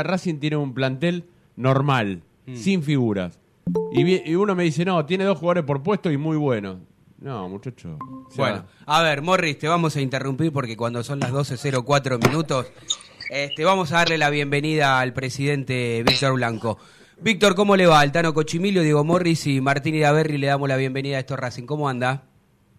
Racing 0.00 0.38
tiene 0.38 0.56
un 0.56 0.74
plantel 0.74 1.24
normal, 1.56 2.22
mm. 2.46 2.56
sin 2.56 2.82
figuras. 2.82 3.38
Y, 3.92 4.34
uno 4.34 4.54
me 4.54 4.64
dice, 4.64 4.84
no, 4.84 5.04
tiene 5.06 5.24
dos 5.24 5.38
jugadores 5.38 5.64
por 5.64 5.82
puesto 5.82 6.10
y 6.10 6.16
muy 6.16 6.36
buenos. 6.36 6.78
No, 7.18 7.48
muchacho. 7.48 7.98
Bueno, 8.36 8.64
a 8.86 9.02
ver, 9.02 9.22
Morris, 9.22 9.58
te 9.58 9.68
vamos 9.68 9.94
a 9.96 10.00
interrumpir 10.00 10.52
porque 10.52 10.76
cuando 10.76 11.04
son 11.04 11.20
las 11.20 11.30
12.04 11.30 12.26
minutos, 12.26 12.66
este, 13.30 13.64
vamos 13.64 13.92
a 13.92 13.98
darle 13.98 14.18
la 14.18 14.30
bienvenida 14.30 14.98
al 14.98 15.12
presidente 15.12 16.02
Víctor 16.06 16.34
Blanco. 16.34 16.78
Víctor, 17.20 17.54
¿cómo 17.54 17.76
le 17.76 17.86
va? 17.86 18.00
Altano 18.00 18.34
Cochimilio, 18.34 18.82
Diego 18.82 19.04
Morris 19.04 19.46
y 19.46 19.60
Martín 19.60 19.94
Idaverri 19.94 20.38
le 20.38 20.48
damos 20.48 20.68
la 20.68 20.76
bienvenida 20.76 21.18
a 21.18 21.20
esto 21.20 21.36
Racing. 21.36 21.64
¿Cómo 21.64 21.88
anda? 21.88 22.24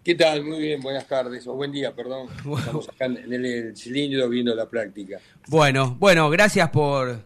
¿Qué 0.03 0.15
tal? 0.15 0.43
Muy 0.43 0.59
bien, 0.59 0.81
buenas 0.81 1.07
tardes, 1.07 1.47
o 1.47 1.53
buen 1.53 1.71
día, 1.71 1.95
perdón. 1.95 2.27
Estamos 2.59 2.89
acá 2.89 3.05
en 3.05 3.45
el, 3.45 3.77
cilindro 3.77 4.27
viendo 4.27 4.53
la 4.53 4.67
práctica. 4.67 5.19
Bueno, 5.47 5.95
bueno, 5.97 6.29
gracias 6.29 6.69
por, 6.71 7.21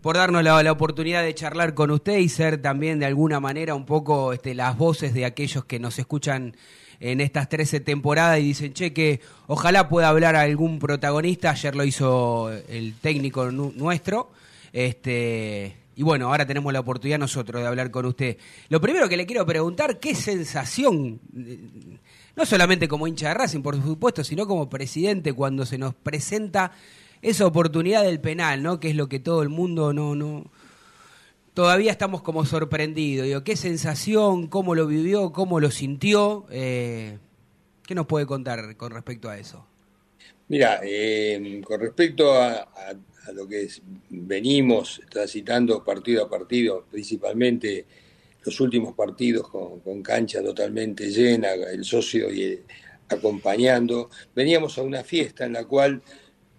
por 0.00 0.16
darnos 0.16 0.42
la, 0.42 0.72
oportunidad 0.72 1.22
de 1.22 1.34
charlar 1.34 1.74
con 1.74 1.90
usted 1.90 2.16
y 2.16 2.30
ser 2.30 2.62
también 2.62 2.98
de 2.98 3.04
alguna 3.04 3.40
manera 3.40 3.74
un 3.74 3.84
poco 3.84 4.32
este, 4.32 4.54
las 4.54 4.78
voces 4.78 5.12
de 5.12 5.26
aquellos 5.26 5.66
que 5.66 5.78
nos 5.78 5.98
escuchan 5.98 6.56
en 6.98 7.20
estas 7.20 7.50
13 7.50 7.80
temporadas 7.80 8.38
y 8.38 8.44
dicen, 8.44 8.72
che, 8.72 8.94
que 8.94 9.20
ojalá 9.46 9.90
pueda 9.90 10.08
hablar 10.08 10.34
algún 10.34 10.78
protagonista. 10.78 11.50
Ayer 11.50 11.76
lo 11.76 11.84
hizo 11.84 12.50
el 12.70 12.94
técnico 13.02 13.50
nuestro. 13.50 14.30
Este, 14.72 15.76
y 15.96 16.02
bueno, 16.02 16.28
ahora 16.28 16.46
tenemos 16.46 16.72
la 16.72 16.80
oportunidad 16.80 17.18
nosotros 17.18 17.62
de 17.62 17.68
hablar 17.68 17.90
con 17.90 18.06
usted. 18.06 18.36
Lo 18.68 18.80
primero 18.80 19.08
que 19.08 19.16
le 19.16 19.26
quiero 19.26 19.46
preguntar, 19.46 20.00
¿qué 20.00 20.14
sensación, 20.14 21.20
no 22.36 22.46
solamente 22.46 22.88
como 22.88 23.06
hincha 23.06 23.28
de 23.28 23.34
Racing, 23.34 23.62
por 23.62 23.80
supuesto, 23.80 24.24
sino 24.24 24.46
como 24.46 24.68
presidente, 24.68 25.32
cuando 25.32 25.66
se 25.66 25.78
nos 25.78 25.94
presenta 25.94 26.72
esa 27.22 27.46
oportunidad 27.46 28.04
del 28.04 28.20
penal, 28.20 28.62
¿no? 28.62 28.80
Que 28.80 28.90
es 28.90 28.96
lo 28.96 29.08
que 29.08 29.18
todo 29.18 29.42
el 29.42 29.48
mundo 29.48 29.92
no, 29.92 30.14
no, 30.14 30.44
todavía 31.54 31.90
estamos 31.90 32.22
como 32.22 32.44
sorprendidos. 32.44 33.26
Digo, 33.26 33.44
¿Qué 33.44 33.56
sensación, 33.56 34.48
cómo 34.48 34.74
lo 34.74 34.86
vivió, 34.86 35.32
cómo 35.32 35.60
lo 35.60 35.70
sintió? 35.70 36.46
Eh, 36.50 37.18
¿Qué 37.86 37.94
nos 37.94 38.06
puede 38.06 38.26
contar 38.26 38.76
con 38.76 38.92
respecto 38.92 39.28
a 39.28 39.38
eso? 39.38 39.66
Mira, 40.48 40.80
eh, 40.82 41.62
con 41.64 41.80
respecto 41.80 42.34
a, 42.34 42.68
a 43.26 43.32
lo 43.32 43.48
que 43.48 43.68
venimos 44.10 45.00
transitando 45.08 45.82
partido 45.82 46.24
a 46.24 46.28
partido, 46.28 46.84
principalmente 46.90 47.86
los 48.44 48.60
últimos 48.60 48.94
partidos 48.94 49.48
con, 49.48 50.02
cancha 50.02 50.42
totalmente 50.42 51.10
llena, 51.10 51.52
el 51.52 51.84
socio 51.84 52.32
y 52.32 52.60
acompañando. 53.08 54.10
Veníamos 54.34 54.76
a 54.78 54.82
una 54.82 55.02
fiesta 55.02 55.46
en 55.46 55.54
la 55.54 55.64
cual 55.64 56.02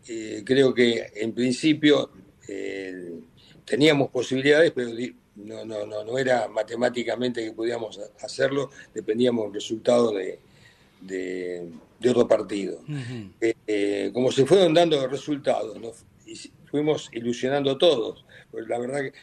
eh, 0.08 0.44
creo 0.46 0.74
que 0.74 1.12
en 1.16 1.34
principio 1.34 2.12
eh, 2.48 3.14
teníamos 3.64 4.10
posibilidades, 4.10 4.72
pero 4.72 4.92
no, 5.36 5.66
no, 5.66 5.86
no, 5.86 6.04
no 6.04 6.18
era 6.18 6.48
matemáticamente 6.48 7.44
que 7.44 7.52
podíamos 7.52 8.00
hacerlo, 8.22 8.70
dependíamos 8.94 9.46
del 9.46 9.54
resultado 9.54 10.12
de, 10.12 10.40
de, 11.02 12.10
otro 12.10 12.28
partido. 12.28 12.82
Eh, 13.42 14.12
como 14.14 14.32
se 14.32 14.46
fueron 14.46 14.74
dando 14.74 15.08
resultados, 15.08 15.78
fuimos 16.70 17.10
ilusionando 17.14 17.78
todos. 17.78 18.26
Pues 18.52 18.68
la 18.68 18.80
verdad 18.80 19.02
que 19.02 19.14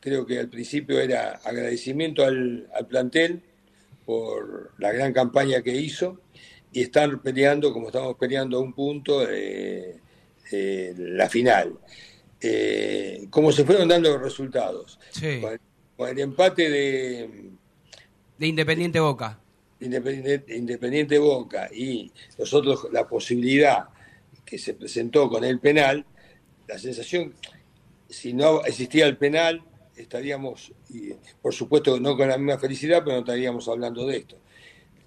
creo 0.00 0.26
que 0.26 0.38
al 0.38 0.48
principio 0.48 0.98
era 0.98 1.40
agradecimiento 1.44 2.24
al, 2.24 2.68
plantel 2.88 3.42
por 4.04 4.72
la 4.78 4.90
gran 4.92 5.12
campaña 5.12 5.62
que 5.62 5.76
hizo 5.76 6.20
y 6.72 6.82
estar 6.82 7.20
peleando 7.20 7.72
como 7.72 7.88
estamos 7.88 8.16
peleando 8.16 8.58
a 8.58 8.60
un 8.60 8.72
punto 8.72 9.20
de, 9.20 10.00
la 10.96 11.28
final. 11.28 11.78
Eh, 12.40 13.26
como 13.28 13.52
se 13.52 13.64
fueron 13.64 13.86
dando 13.86 14.10
los 14.10 14.22
resultados. 14.22 14.98
Con, 15.96 16.08
el 16.08 16.18
empate 16.18 16.70
de... 16.70 17.50
De 18.38 18.46
Independiente 18.46 18.98
Boca. 18.98 19.38
Independiente, 19.80 20.56
Independiente 20.56 21.18
Boca 21.18 21.68
y 21.72 22.10
nosotros 22.38 22.88
la 22.90 23.06
posibilidad 23.06 23.88
que 24.46 24.58
se 24.58 24.74
presentó 24.74 25.28
con 25.28 25.44
el 25.44 25.60
penal, 25.60 26.04
la 26.66 26.78
sensación, 26.78 27.34
si 28.08 28.32
no 28.32 28.64
existía 28.64 29.06
el 29.06 29.16
penal, 29.16 29.62
estaríamos, 30.00 30.72
y 30.88 31.12
por 31.40 31.54
supuesto 31.54 31.98
no 32.00 32.16
con 32.16 32.28
la 32.28 32.38
misma 32.38 32.58
felicidad, 32.58 33.02
pero 33.04 33.16
no 33.16 33.20
estaríamos 33.20 33.68
hablando 33.68 34.06
de 34.06 34.16
esto. 34.18 34.36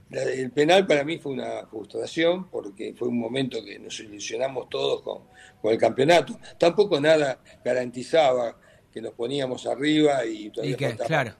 El 0.10 0.52
penal 0.52 0.86
para 0.86 1.04
mí 1.04 1.18
fue 1.18 1.32
una 1.32 1.66
frustración 1.66 2.50
porque 2.50 2.94
fue 2.94 3.08
un 3.08 3.18
momento 3.18 3.64
que 3.64 3.80
nos 3.80 4.00
ilusionamos 4.00 4.70
todos 4.70 5.02
con, 5.02 5.72
el 5.72 5.78
campeonato. 5.78 6.40
Tampoco 6.60 7.00
nada 7.00 7.42
garantizaba 7.64 8.60
que 8.92 9.02
nos 9.02 9.14
poníamos 9.14 9.66
arriba 9.66 10.24
y 10.26 10.52
todavía 10.52 10.96
claro. 10.98 11.36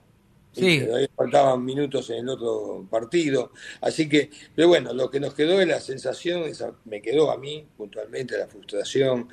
Sí. 0.54 0.80
Todavía 0.80 1.08
faltaban 1.16 1.64
minutos 1.64 2.10
en 2.10 2.18
el 2.18 2.28
otro 2.28 2.86
partido. 2.88 3.52
Así 3.80 4.08
que, 4.08 4.30
pero 4.54 4.68
bueno, 4.68 4.92
lo 4.92 5.10
que 5.10 5.20
nos 5.20 5.34
quedó 5.34 5.60
es 5.60 5.66
la 5.66 5.80
sensación, 5.80 6.44
me 6.84 7.02
quedó 7.02 7.30
a 7.30 7.38
mí 7.38 7.66
puntualmente 7.76 8.38
la 8.38 8.46
frustración 8.46 9.28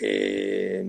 eh, 0.00 0.84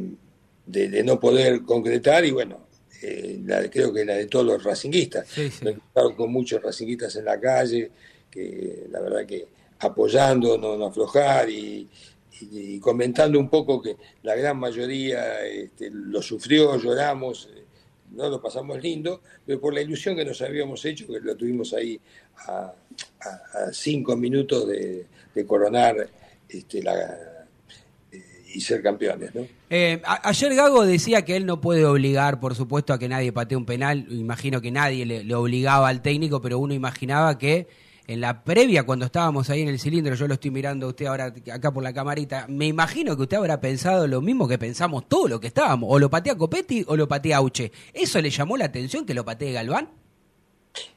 de, 0.66 1.04
no 1.04 1.20
poder 1.20 1.64
concretar 1.64 2.26
y 2.26 2.32
bueno, 2.32 2.67
eh, 3.02 3.70
creo 3.72 3.94
que 3.94 4.06
la 4.06 4.16
de 4.16 4.28
todos 4.28 4.46
los 4.46 4.64
racinguistas. 4.64 5.28
Me 5.62 5.72
he 5.72 5.74
estado 5.74 6.16
con 6.16 6.32
muchos 6.32 6.62
racinguistas 6.62 7.16
en 7.16 7.26
la 7.26 7.40
calle, 7.40 7.92
que 8.30 8.88
la 8.92 9.00
verdad 9.02 9.26
que 9.26 9.48
apoyando, 9.80 10.58
no, 10.58 10.86
aflojar 10.86 11.50
y, 11.50 11.88
comentando 12.80 13.40
un 13.40 13.50
poco 13.50 13.82
que 13.82 13.98
la 14.22 14.36
gran 14.36 14.58
mayoría 14.58 15.44
este, 15.44 15.90
lo 15.90 16.22
sufrió, 16.22 16.78
lloramos 16.78 17.50
no 18.12 18.30
lo 18.30 18.42
pasamos 18.42 18.82
lindo, 18.82 19.22
pero 19.46 19.60
por 19.60 19.74
la 19.74 19.82
ilusión 19.82 20.16
que 20.16 20.26
nos 20.26 20.42
habíamos 20.42 20.84
hecho, 20.86 21.08
que 21.08 21.20
lo 21.20 21.36
tuvimos 21.36 21.74
ahí 21.74 22.00
a, 22.48 22.74
cinco 23.72 24.16
minutos 24.16 24.68
de, 24.68 25.06
coronar 25.46 26.10
este, 26.50 26.80
eh, 26.80 26.84
y 28.54 28.62
ser 28.62 28.82
campeones. 28.82 29.34
¿no? 29.36 29.46
Eh, 29.70 30.02
ayer 30.06 30.56
Gago 30.56 30.86
decía 30.86 31.24
que 31.24 31.36
él 31.36 31.46
no 31.46 31.62
puede 31.62 31.86
obligar, 31.86 32.40
por 32.40 32.56
supuesto, 32.56 32.94
a 32.94 33.00
que 33.00 33.10
nadie 33.10 33.32
patee 33.32 33.58
un 33.58 33.66
penal. 33.66 34.06
Imagino 34.10 34.62
que 34.62 34.72
nadie 34.72 35.06
le 35.06 35.36
obligaba 35.36 35.88
al 35.90 36.02
técnico, 36.02 36.42
pero 36.42 36.60
uno 36.60 36.74
imaginaba 36.74 37.38
que 37.38 37.68
en 38.08 38.22
la 38.22 38.44
previa, 38.44 38.84
cuando 38.84 39.06
estábamos 39.06 39.50
ahí 39.50 39.62
en 39.62 39.68
el 39.68 39.80
cilindro, 39.80 40.16
yo 40.16 40.28
lo 40.28 40.36
estoy 40.36 40.50
mirando 40.50 40.86
a 40.86 40.90
usted 40.90 41.08
ahora 41.08 41.34
acá 41.52 41.74
por 41.74 41.84
la 41.84 41.92
camarita, 41.94 42.46
me 42.48 42.66
imagino 42.66 43.16
que 43.18 43.24
usted 43.24 43.36
habrá 43.36 43.60
pensado 43.60 44.08
lo 44.08 44.22
mismo 44.22 44.48
que 44.48 44.58
pensamos 44.58 45.10
todo 45.10 45.28
lo 45.28 45.42
que 45.42 45.48
estábamos, 45.48 45.90
o 45.92 46.00
lo 46.00 46.10
patea 46.10 46.36
Copetti 46.36 46.86
o 46.88 46.96
lo 46.96 47.08
patea 47.08 47.38
Auche. 47.38 47.72
¿Eso 47.94 48.22
le 48.22 48.30
llamó 48.30 48.56
la 48.56 48.66
atención 48.66 49.06
que 49.06 49.14
lo 49.14 49.26
patee 49.26 49.52
Galván? 49.52 49.90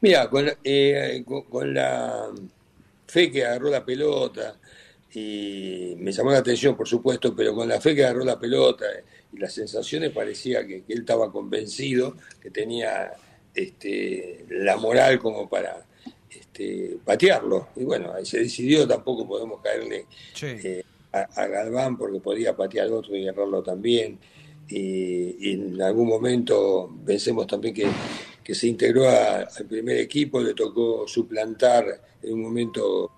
Mira, 0.01 0.31
eh, 0.63 1.25
con, 1.25 1.75
la 1.75 2.27
fe 3.09 3.31
que 3.31 3.45
agarró 3.45 3.71
la 3.71 3.85
pelota, 3.85 4.57
y 5.13 5.95
me 5.99 6.13
llamó 6.13 6.31
la 6.31 6.39
atención, 6.39 6.77
por 6.77 6.87
supuesto, 6.87 7.35
pero 7.35 7.55
con 7.55 7.69
la 7.69 7.81
fe 7.81 7.95
que 7.95 8.05
agarró 8.05 8.25
la 8.25 8.39
pelota 8.39 8.87
y 9.33 9.39
las 9.39 9.53
sensaciones 9.53 10.11
parecía 10.11 10.67
que, 10.67 10.83
que 10.83 10.93
él 10.93 11.01
estaba 11.01 11.33
convencido, 11.33 12.17
que 12.41 12.51
tenía 12.51 13.13
este, 13.55 14.47
la 14.51 14.77
moral 14.77 15.19
como 15.19 15.49
para 15.49 15.85
este, 16.31 16.99
patearlo. 17.05 17.69
Y 17.77 17.85
bueno, 17.85 18.13
ahí 18.13 18.25
se 18.25 18.39
decidió, 18.41 18.87
tampoco 18.87 19.27
podemos 19.27 19.61
caerle 19.61 20.07
eh, 20.43 20.85
a, 21.13 21.47
Galván 21.47 21.99
porque 21.99 22.21
podía 22.21 22.57
patear 22.57 22.87
al 22.87 22.93
otro 22.93 23.17
y 23.17 23.27
agarrarlo 23.27 23.63
también. 23.63 24.19
Y, 24.69 25.53
en 25.53 25.83
algún 25.83 26.09
momento 26.09 26.89
pensemos 27.05 27.49
también 27.49 27.75
que, 27.75 27.89
que 28.45 28.55
se 28.55 28.69
integró 28.69 29.09
al 29.09 29.67
primer 29.69 29.97
equipo, 29.97 30.41
le 30.41 30.55
tocó 30.55 31.09
suplantar 31.09 32.01
en 32.23 32.35
un 32.35 32.43
momento 32.43 33.11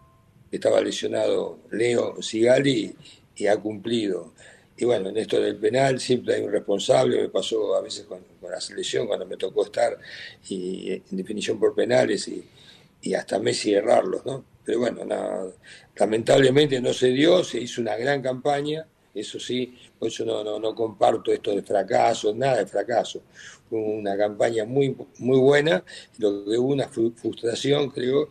estaba 0.57 0.81
lesionado 0.81 1.59
Leo 1.71 2.21
Sigali 2.23 2.95
y 3.37 3.47
ha 3.47 3.57
cumplido. 3.57 4.33
Y 4.77 4.85
bueno, 4.85 5.11
en 5.11 5.17
esto 5.17 5.41
del 5.41 5.57
penal 5.57 6.01
siempre 6.01 6.35
hay 6.35 6.43
un 6.43 6.53
responsable, 6.53 7.21
me 7.21 7.29
pasó 7.29 7.75
a 7.77 7.81
veces 7.81 8.05
con, 8.05 8.21
la 8.43 8.61
selección 8.61 9.07
cuando 9.07 9.25
me 9.25 9.37
tocó 9.37 9.65
estar 9.65 9.97
y 10.49 10.93
en 10.93 11.17
definición 11.17 11.59
por 11.59 11.75
penales 11.75 12.29
y, 12.29 12.45
y 13.01 13.15
hasta 13.15 13.39
Messi 13.39 13.73
errarlos, 13.75 14.27
¿no? 14.27 14.45
Pero 14.65 14.81
bueno, 14.81 15.01
lamentablemente 15.97 16.81
no 16.81 16.93
se 16.93 17.09
dio, 17.09 17.43
se 17.43 17.61
hizo 17.61 17.81
una 17.81 17.97
gran 17.97 18.23
campaña, 18.23 18.87
eso 19.15 19.39
sí, 19.41 19.77
por 19.99 20.09
eso 20.09 20.25
no, 20.25 20.43
no, 20.45 20.59
no 20.59 20.75
comparto 20.75 21.33
esto 21.33 21.55
de 21.55 21.63
fracaso, 21.63 22.35
nada 22.35 22.59
de 22.59 22.67
fracaso. 22.67 23.23
Fue 23.69 23.79
una 23.79 24.17
campaña 24.17 24.65
muy, 24.65 24.97
muy 25.19 25.39
buena, 25.39 25.85
lo 26.19 26.45
que 26.45 26.59
hubo 26.59 26.73
una 26.73 26.89
frustración, 26.89 27.91
creo, 27.91 28.29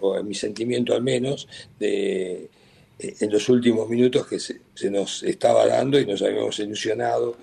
o 0.00 0.18
en 0.18 0.28
mi 0.28 0.34
sentimiento 0.34 0.94
al 0.94 1.02
menos, 1.02 1.48
de, 1.78 2.50
en 2.98 3.30
los 3.30 3.48
últimos 3.48 3.88
minutos 3.88 4.26
que 4.26 4.38
se, 4.38 4.60
se 4.74 4.90
nos 4.90 5.22
estaba 5.22 5.66
dando 5.66 5.98
y 5.98 6.06
nos 6.06 6.22
habíamos 6.22 6.58
ilusionado 6.58 7.36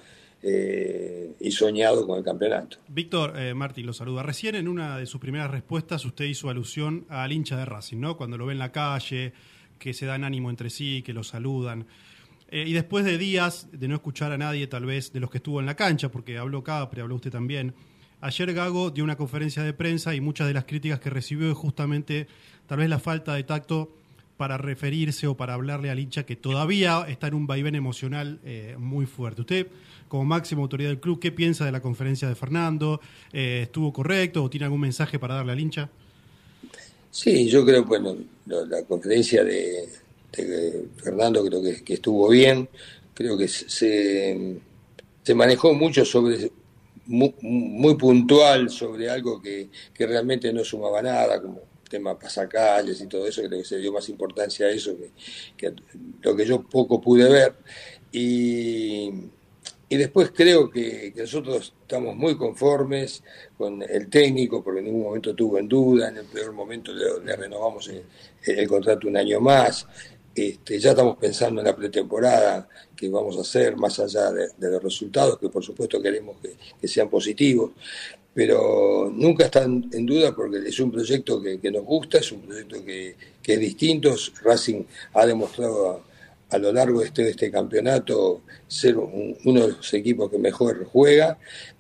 eh, 0.43 1.33
y 1.39 1.51
soñado 1.51 2.07
con 2.07 2.17
el 2.17 2.23
campeonato. 2.23 2.77
Víctor, 2.87 3.33
eh, 3.37 3.53
Martín 3.53 3.85
lo 3.85 3.93
saluda. 3.93 4.23
Recién 4.23 4.55
en 4.55 4.67
una 4.67 4.97
de 4.97 5.05
sus 5.05 5.21
primeras 5.21 5.51
respuestas 5.51 6.03
usted 6.03 6.25
hizo 6.25 6.49
alusión 6.49 7.05
al 7.09 7.31
hincha 7.31 7.57
de 7.57 7.65
Racing, 7.65 7.99
¿no? 7.99 8.17
Cuando 8.17 8.37
lo 8.37 8.47
ve 8.47 8.53
en 8.53 8.59
la 8.59 8.71
calle, 8.71 9.33
que 9.77 9.93
se 9.93 10.07
dan 10.07 10.23
ánimo 10.23 10.49
entre 10.49 10.71
sí, 10.71 11.03
que 11.03 11.13
lo 11.13 11.23
saludan. 11.23 11.85
Eh, 12.49 12.65
y 12.67 12.73
después 12.73 13.05
de 13.05 13.17
días 13.17 13.67
de 13.71 13.87
no 13.87 13.95
escuchar 13.95 14.31
a 14.31 14.37
nadie, 14.37 14.65
tal 14.65 14.85
vez, 14.85 15.13
de 15.13 15.19
los 15.19 15.29
que 15.29 15.37
estuvo 15.37 15.59
en 15.59 15.67
la 15.67 15.75
cancha, 15.75 16.09
porque 16.09 16.37
habló 16.37 16.63
Capri, 16.63 17.01
habló 17.01 17.15
usted 17.15 17.31
también, 17.31 17.73
ayer 18.21 18.53
Gago 18.53 18.91
dio 18.91 19.03
una 19.03 19.17
conferencia 19.17 19.63
de 19.63 19.73
prensa 19.73 20.15
y 20.15 20.21
muchas 20.21 20.47
de 20.47 20.53
las 20.53 20.65
críticas 20.65 20.99
que 20.99 21.09
recibió 21.09 21.51
es 21.51 21.57
justamente 21.57 22.27
tal 22.67 22.77
vez 22.77 22.89
la 22.89 22.99
falta 22.99 23.33
de 23.33 23.43
tacto 23.43 23.91
para 24.37 24.57
referirse 24.57 25.27
o 25.27 25.35
para 25.35 25.53
hablarle 25.53 25.89
al 25.89 25.99
hincha 25.99 26.25
que 26.25 26.35
todavía 26.35 27.05
está 27.07 27.27
en 27.27 27.35
un 27.35 27.47
vaivén 27.47 27.75
emocional 27.75 28.39
eh, 28.43 28.75
muy 28.79 29.05
fuerte. 29.05 29.41
Usted, 29.41 29.67
como 30.07 30.25
máxima 30.25 30.61
autoridad 30.61 30.89
del 30.89 30.99
club, 30.99 31.19
¿qué 31.19 31.31
piensa 31.31 31.65
de 31.65 31.71
la 31.71 31.81
conferencia 31.81 32.27
de 32.27 32.35
Fernando? 32.35 33.01
Eh, 33.33 33.61
¿Estuvo 33.63 33.93
correcto 33.93 34.43
o 34.43 34.49
tiene 34.49 34.65
algún 34.65 34.81
mensaje 34.81 35.19
para 35.19 35.35
darle 35.35 35.51
al 35.51 35.59
hincha? 35.59 35.89
Sí, 37.11 37.47
yo 37.49 37.65
creo, 37.65 37.83
bueno, 37.83 38.15
la 38.45 38.83
conferencia 38.83 39.43
de, 39.43 39.89
Fernando 40.97 41.45
creo 41.45 41.61
que, 41.61 41.93
estuvo 41.93 42.29
bien, 42.29 42.67
creo 43.13 43.37
que 43.37 43.47
se, 43.47 44.57
se 45.21 45.35
manejó 45.35 45.73
mucho 45.73 46.03
sobre, 46.05 46.51
muy, 47.07 47.95
puntual 47.95 48.69
sobre 48.69 49.09
algo 49.09 49.41
que, 49.41 49.69
realmente 49.97 50.51
no 50.53 50.63
sumaba 50.63 51.01
nada, 51.01 51.41
como 51.41 51.61
tema 51.89 52.17
pasacalles 52.17 53.01
y 53.01 53.07
todo 53.07 53.27
eso, 53.27 53.41
creo 53.43 53.59
que 53.59 53.65
se 53.65 53.77
dio 53.77 53.91
más 53.91 54.07
importancia 54.07 54.65
a 54.65 54.69
eso 54.69 54.95
que, 55.57 55.73
lo 56.21 56.35
que 56.35 56.45
yo 56.45 56.61
poco 56.63 57.01
pude 57.01 57.29
ver. 57.29 57.55
Y, 58.13 59.09
y 59.91 59.97
después 59.97 60.31
creo 60.33 60.69
que, 60.69 61.11
nosotros 61.17 61.73
estamos 61.81 62.15
muy 62.15 62.37
conformes 62.37 63.21
con 63.57 63.83
el 63.83 64.07
técnico, 64.09 64.63
porque 64.63 64.79
en 64.79 64.85
ningún 64.85 65.03
momento 65.03 65.35
tuvo 65.35 65.59
en 65.59 65.67
duda, 65.67 66.07
en 66.07 66.15
el 66.15 66.25
peor 66.27 66.53
momento 66.53 66.93
le, 66.93 67.35
renovamos 67.35 67.91
el, 68.45 68.67
contrato 68.69 69.09
un 69.09 69.17
año 69.17 69.41
más. 69.41 69.85
Este, 70.33 70.79
ya 70.79 70.91
estamos 70.91 71.17
pensando 71.17 71.59
en 71.59 71.67
la 71.67 71.75
pretemporada 71.75 72.67
que 72.95 73.09
vamos 73.09 73.37
a 73.37 73.41
hacer, 73.41 73.75
más 73.75 73.99
allá 73.99 74.31
de, 74.31 74.47
los 74.69 74.81
resultados, 74.81 75.37
que 75.37 75.49
por 75.49 75.63
supuesto 75.63 76.01
queremos 76.01 76.37
que, 76.41 76.87
sean 76.87 77.09
positivos, 77.09 77.71
pero 78.33 79.11
nunca 79.13 79.45
están 79.45 79.89
en 79.91 80.05
duda 80.05 80.33
porque 80.33 80.59
es 80.65 80.79
un 80.79 80.89
proyecto 80.89 81.41
que, 81.41 81.69
nos 81.69 81.83
gusta, 81.83 82.19
es 82.19 82.31
un 82.31 82.41
proyecto 82.41 82.83
que, 82.85 83.15
es 83.43 83.59
distinto. 83.59 84.15
Racing 84.41 84.83
ha 85.13 85.25
demostrado 85.25 86.01
a, 86.49 86.57
lo 86.57 86.71
largo 86.71 87.01
de 87.01 87.07
este, 87.07 87.29
este 87.29 87.51
campeonato 87.51 88.41
ser 88.67 88.97
uno 88.97 89.67
de 89.67 89.73
los 89.73 89.93
equipos 89.93 90.31
que 90.31 90.37
mejor 90.37 90.85
juega. 90.85 91.37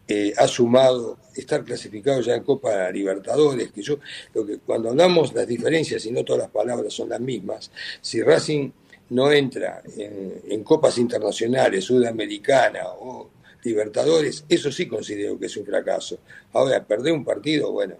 Eh, 0.07 0.33
ha 0.37 0.47
sumado 0.47 1.19
estar 1.35 1.63
clasificado 1.63 2.21
ya 2.21 2.35
en 2.35 2.43
Copa 2.43 2.89
Libertadores, 2.91 3.71
que 3.71 3.81
yo, 3.81 3.99
lo 4.33 4.45
que 4.45 4.57
cuando 4.57 4.89
hablamos 4.89 5.33
las 5.33 5.47
diferencias 5.47 6.05
y 6.05 6.11
no 6.11 6.25
todas 6.25 6.41
las 6.43 6.51
palabras 6.51 6.93
son 6.93 7.09
las 7.09 7.21
mismas, 7.21 7.71
si 8.01 8.21
Racing 8.21 8.71
no 9.11 9.31
entra 9.31 9.81
en, 9.95 10.63
copas 10.63 10.97
internacionales, 10.97 11.85
sudamericana 11.85 12.87
o 12.87 13.29
Libertadores, 13.63 14.43
eso 14.49 14.71
sí 14.71 14.87
considero 14.87 15.37
que 15.37 15.45
es 15.45 15.55
un 15.55 15.65
fracaso. 15.65 16.19
Ahora, 16.53 16.83
perder 16.83 17.13
un 17.13 17.23
partido, 17.23 17.71
bueno, 17.71 17.95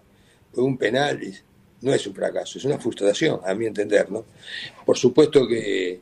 un 0.54 0.76
penal 0.76 1.20
no 1.82 1.94
es 1.94 2.06
un 2.06 2.14
fracaso, 2.14 2.58
es 2.58 2.64
una 2.64 2.78
frustración, 2.78 3.40
a 3.44 3.54
mi 3.54 3.66
entender, 3.66 4.10
¿no? 4.10 4.24
Por 4.84 4.96
supuesto 4.96 5.46
que, 5.46 6.00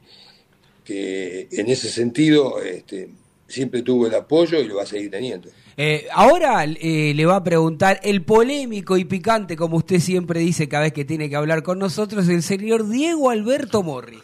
que 0.85 1.49
en 1.51 1.69
ese 1.69 1.89
sentido 1.89 2.61
este, 2.63 3.11
siempre 3.49 3.83
tuvo 3.83 4.07
el 4.07 4.15
apoyo 4.15 4.61
y 4.61 4.67
lo 4.67 4.77
va 4.77 4.85
a 4.85 4.87
seguir 4.87 5.11
teniendo. 5.11 5.51
Eh, 5.77 6.07
ahora 6.13 6.65
eh, 6.65 7.13
le 7.15 7.27
va 7.27 7.37
a 7.37 7.45
preguntar 7.45 8.01
el 8.03 8.23
polémico 8.23 8.97
y 8.97 9.05
picante, 9.05 9.57
como 9.57 9.77
usted 9.77 10.01
siempre 10.01 10.41
dice 10.41 10.69
cada 10.69 10.85
vez 10.85 10.93
que 10.93 11.05
tiene 11.05 11.29
que 11.29 11.37
hablar 11.37 11.63
con 11.63 11.79
nosotros, 11.79 12.29
el 12.29 12.43
señor 12.43 12.89
Diego 12.89 13.31
Alberto 13.31 13.83
Morris. 13.83 14.23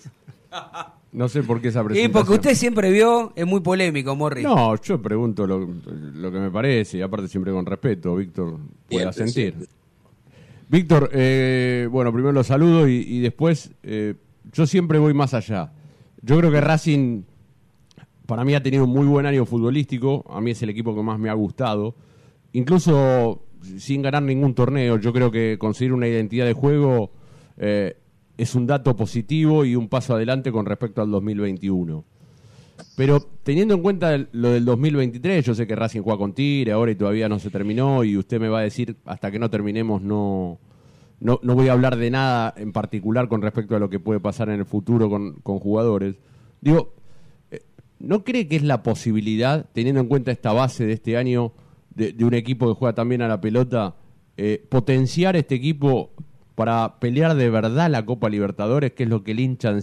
No 1.13 1.29
sé 1.29 1.43
por 1.43 1.63
qué 1.63 1.69
esa 1.69 1.83
presentación. 1.83 2.11
Y 2.11 2.13
porque 2.13 2.33
usted 2.35 2.55
siempre 2.55 2.91
vio, 2.91 3.33
es 3.35 3.47
muy 3.47 3.61
polémico, 3.61 4.15
Morris. 4.15 4.45
No, 4.45 4.77
yo 4.81 5.01
pregunto 5.01 5.47
lo, 5.47 5.61
que 6.31 6.39
me 6.39 6.51
parece, 6.51 6.99
y 6.99 7.03
aparte 7.03 7.29
siempre 7.29 7.53
con 7.53 7.65
respeto, 7.65 8.17
Víctor, 8.17 8.59
pueda 8.89 9.13
sentir. 9.13 9.55
Víctor, 10.69 11.09
eh, 11.13 11.89
bueno, 11.91 12.13
primero 12.13 12.33
lo 12.33 12.45
saludo 12.45 12.87
y, 12.87 12.97
y 12.97 13.21
después 13.21 13.71
yo 14.53 14.67
siempre 14.67 14.99
voy 14.99 15.15
más 15.15 15.33
allá. 15.33 15.73
Yo 16.21 16.37
creo 16.39 16.51
que 16.51 16.61
Racing 16.61 17.23
para 18.27 18.45
mí 18.45 18.55
ha 18.55 18.63
tenido 18.63 18.85
un 18.85 18.91
muy 18.91 19.07
buen 19.07 19.27
año 19.27 19.47
futbolístico, 19.47 20.25
a 20.29 20.41
mí 20.41 20.51
es 20.51 20.63
el 20.63 20.71
equipo 20.71 20.95
que 20.95 21.03
más 21.03 21.19
me 21.19 21.31
ha 21.31 21.35
gustado. 21.35 21.95
Incluso 22.53 23.43
sin 23.79 24.03
ganar 24.03 24.23
ningún 24.23 24.55
torneo, 24.55 24.99
yo 24.99 25.13
creo 25.13 25.31
que 25.31 25.57
conseguir 25.59 25.93
una 25.93 26.09
identidad 26.09 26.47
de 26.47 26.53
juego 26.53 27.11
eh, 27.57 27.97
es 28.37 28.55
un 28.55 28.67
dato 28.67 28.97
positivo 28.97 29.65
y 29.65 29.77
un 29.77 29.89
paso 29.89 30.15
adelante 30.15 30.53
con 30.53 30.67
respecto 30.67 31.03
al 31.03 31.11
2021. 31.11 32.05
Pero 32.97 33.21
teniendo 33.43 33.75
en 33.75 33.83
cuenta 33.83 34.17
lo 34.33 34.51
del 34.51 34.65
2023, 34.65 35.45
yo 35.45 35.55
sé 35.55 35.67
que 35.67 35.77
Racing 35.77 36.03
juega 36.03 36.19
con 36.19 36.35
Tigre 36.35 36.73
ahora 36.73 36.93
y 36.93 36.97
todavía 36.97 37.29
no 37.29 37.39
se 37.39 37.51
terminó 37.51 38.05
y 38.05 38.17
usted 38.17 38.41
me 38.41 38.49
va 38.49 38.61
a 38.61 38.63
decir 38.63 38.97
hasta 39.07 39.31
que 39.31 39.39
no 39.39 39.49
terminemos 39.49 40.03
no, 40.03 40.59
no, 41.21 41.39
voy 41.43 41.69
a 41.69 41.73
hablar 41.73 41.97
de 41.97 42.11
nada 42.11 42.53
en 42.57 42.73
particular 42.73 43.29
con 43.29 43.41
respecto 43.41 43.77
a 43.77 43.79
lo 43.79 43.89
que 43.89 43.99
puede 43.99 44.21
pasar 44.21 44.51
en 44.51 44.61
el 44.61 44.67
futuro 44.67 45.09
con, 45.09 45.37
con 45.43 45.59
jugadores. 45.59 46.17
Digo, 46.61 46.93
¿No 47.99 48.25
cree 48.25 48.47
que 48.47 48.57
es 48.57 48.63
la 48.63 48.83
posibilidad, 48.83 49.67
teniendo 49.73 50.01
en 50.01 50.09
cuenta 50.09 50.31
esta 50.31 50.53
base 50.53 50.87
de 50.87 50.93
este 50.93 51.17
año, 51.17 51.53
de, 51.95 52.15
un 52.25 52.35
equipo 52.35 52.69
que 52.69 52.79
juega 52.79 52.95
también 52.95 53.23
a 53.23 53.29
la 53.29 53.41
pelota, 53.41 53.95
eh, 54.37 54.65
potenciar 54.69 55.35
este 55.37 55.55
equipo 55.55 56.11
para 56.55 56.99
pelear 57.01 57.35
de 57.35 57.49
verdad 57.49 57.91
la 57.91 58.05
Copa 58.05 58.29
Libertadores, 58.29 58.93
que 58.93 59.05
es 59.05 59.09
lo 59.09 59.25
que 59.25 59.33
el 59.33 59.41
hincha 59.41 59.75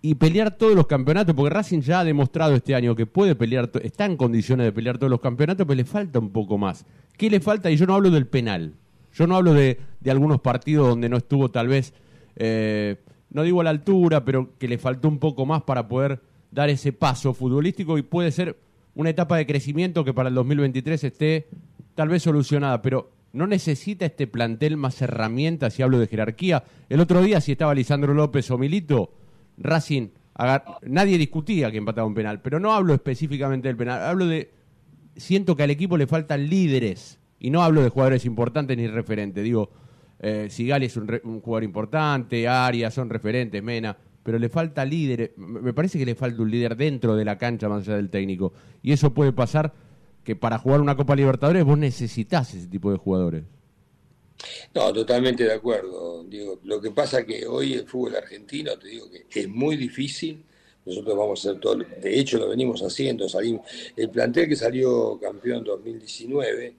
y 0.00 0.14
pelear 0.14 0.56
todos 0.56 0.74
los 0.74 0.86
campeonatos? 0.86 1.34
Porque 1.34 1.54
Racing 1.54 1.80
ya 1.80 2.00
ha 2.00 2.04
demostrado 2.04 2.54
este 2.54 2.74
año 2.74 2.94
que 2.94 3.06
puede 3.06 3.34
pelear, 3.34 3.70
está 3.82 4.04
en 4.04 4.16
condiciones 4.16 4.66
de 4.66 4.72
pelear 4.72 4.98
todos 4.98 5.10
los 5.10 5.20
campeonatos, 5.20 5.66
pero 5.66 5.76
le 5.76 5.84
falta 5.84 6.18
un 6.18 6.30
poco 6.30 6.58
más. 6.58 6.84
¿Qué 7.16 7.30
le 7.30 7.40
falta? 7.40 7.70
Y 7.70 7.76
yo 7.76 7.86
no 7.86 7.94
hablo 7.94 8.10
del 8.10 8.26
penal. 8.26 8.74
Yo 9.12 9.26
no 9.26 9.36
hablo 9.36 9.54
de, 9.54 9.78
algunos 10.08 10.40
partidos 10.40 10.88
donde 10.88 11.08
no 11.08 11.16
estuvo 11.16 11.50
tal 11.50 11.68
vez, 11.68 11.92
eh, 12.36 12.96
no 13.30 13.42
digo 13.42 13.60
a 13.60 13.64
la 13.64 13.70
altura, 13.70 14.24
pero 14.24 14.56
que 14.58 14.68
le 14.68 14.78
faltó 14.78 15.08
un 15.08 15.18
poco 15.18 15.44
más 15.44 15.62
para 15.62 15.88
poder 15.88 16.20
dar 16.50 16.70
ese 16.70 16.92
paso 16.92 17.34
futbolístico 17.34 17.98
y 17.98 18.02
puede 18.02 18.32
ser 18.32 18.58
una 18.94 19.10
etapa 19.10 19.36
de 19.36 19.46
crecimiento 19.46 20.04
que 20.04 20.14
para 20.14 20.28
el 20.28 20.34
2023 20.34 21.04
esté 21.04 21.48
tal 21.94 22.08
vez 22.08 22.22
solucionada, 22.22 22.82
pero 22.82 23.10
no 23.32 23.46
necesita 23.46 24.06
este 24.06 24.26
plantel 24.26 24.76
más 24.76 25.00
herramientas 25.02 25.74
si 25.74 25.82
hablo 25.82 25.98
de 25.98 26.06
jerarquía. 26.06 26.64
El 26.88 27.00
otro 27.00 27.22
día, 27.22 27.40
si 27.40 27.52
estaba 27.52 27.74
Lisandro 27.74 28.14
López 28.14 28.50
o 28.50 28.58
Milito, 28.58 29.12
Racing, 29.58 30.08
nadie 30.82 31.18
discutía 31.18 31.70
que 31.70 31.78
empataba 31.78 32.06
un 32.06 32.14
penal, 32.14 32.40
pero 32.40 32.60
no 32.60 32.72
hablo 32.72 32.94
específicamente 32.94 33.68
del 33.68 33.76
penal, 33.76 34.02
hablo 34.02 34.26
de, 34.26 34.50
siento 35.16 35.56
que 35.56 35.64
al 35.64 35.70
equipo 35.70 35.96
le 35.96 36.06
faltan 36.06 36.48
líderes, 36.48 37.18
y 37.40 37.50
no 37.50 37.62
hablo 37.62 37.82
de 37.82 37.88
jugadores 37.88 38.24
importantes 38.24 38.76
ni 38.76 38.86
referentes, 38.86 39.42
digo, 39.44 39.70
eh, 40.20 40.48
Sigali 40.50 40.86
es 40.86 40.96
un, 40.96 41.20
un 41.24 41.40
jugador 41.40 41.64
importante, 41.64 42.48
Arias 42.48 42.94
son 42.94 43.10
referentes, 43.10 43.62
Mena, 43.62 43.96
pero 44.28 44.38
le 44.38 44.50
falta 44.50 44.84
líder. 44.84 45.32
Me 45.38 45.72
parece 45.72 45.98
que 45.98 46.04
le 46.04 46.14
falta 46.14 46.42
un 46.42 46.50
líder 46.50 46.76
dentro 46.76 47.16
de 47.16 47.24
la 47.24 47.38
cancha 47.38 47.66
más 47.66 47.88
allá 47.88 47.96
del 47.96 48.10
técnico. 48.10 48.52
Y 48.82 48.92
eso 48.92 49.14
puede 49.14 49.32
pasar 49.32 49.72
que 50.22 50.36
para 50.36 50.58
jugar 50.58 50.82
una 50.82 50.98
Copa 50.98 51.16
Libertadores 51.16 51.64
vos 51.64 51.78
necesitas 51.78 52.52
ese 52.52 52.66
tipo 52.66 52.92
de 52.92 52.98
jugadores. 52.98 53.44
No, 54.74 54.92
totalmente 54.92 55.44
de 55.44 55.54
acuerdo. 55.54 56.24
Digo, 56.24 56.60
lo 56.64 56.78
que 56.78 56.90
pasa 56.90 57.24
que 57.24 57.46
hoy 57.46 57.72
el 57.72 57.86
fútbol 57.86 58.16
argentino, 58.16 58.78
te 58.78 58.88
digo 58.88 59.06
que 59.30 59.40
es 59.40 59.48
muy 59.48 59.78
difícil. 59.78 60.44
Nosotros 60.84 61.16
vamos 61.16 61.46
a 61.46 61.48
hacer 61.48 61.58
todo, 61.58 61.76
de 61.76 62.20
hecho 62.20 62.36
lo 62.36 62.50
venimos 62.50 62.82
haciendo. 62.82 63.30
Salimos, 63.30 63.62
el 63.96 64.10
plantel 64.10 64.46
que 64.46 64.56
salió 64.56 65.18
campeón 65.18 65.64
2019, 65.64 66.74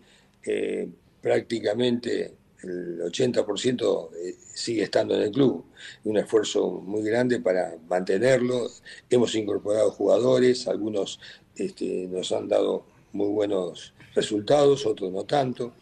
eh, 0.46 0.88
prácticamente 1.20 2.32
el 2.64 3.00
80% 3.02 4.10
eh, 4.16 4.36
sigue 4.54 4.84
estando 4.84 5.16
en 5.16 5.24
el 5.24 5.32
club. 5.32 5.66
Un 6.04 6.18
esfuerzo 6.18 6.70
muy 6.70 7.04
grande 7.04 7.40
para 7.40 7.78
mantenerlo. 7.88 8.70
Hemos 9.10 9.36
incorporado 9.36 9.92
jugadores, 9.92 10.68
algunos 10.68 11.20
este, 11.56 12.08
nos 12.08 12.32
han 12.32 12.48
dado 12.48 12.86
muy 13.14 13.30
buenos 13.30 13.94
resultados, 14.14 14.86
otros 14.86 15.12
no 15.12 15.24
tanto. 15.26 15.74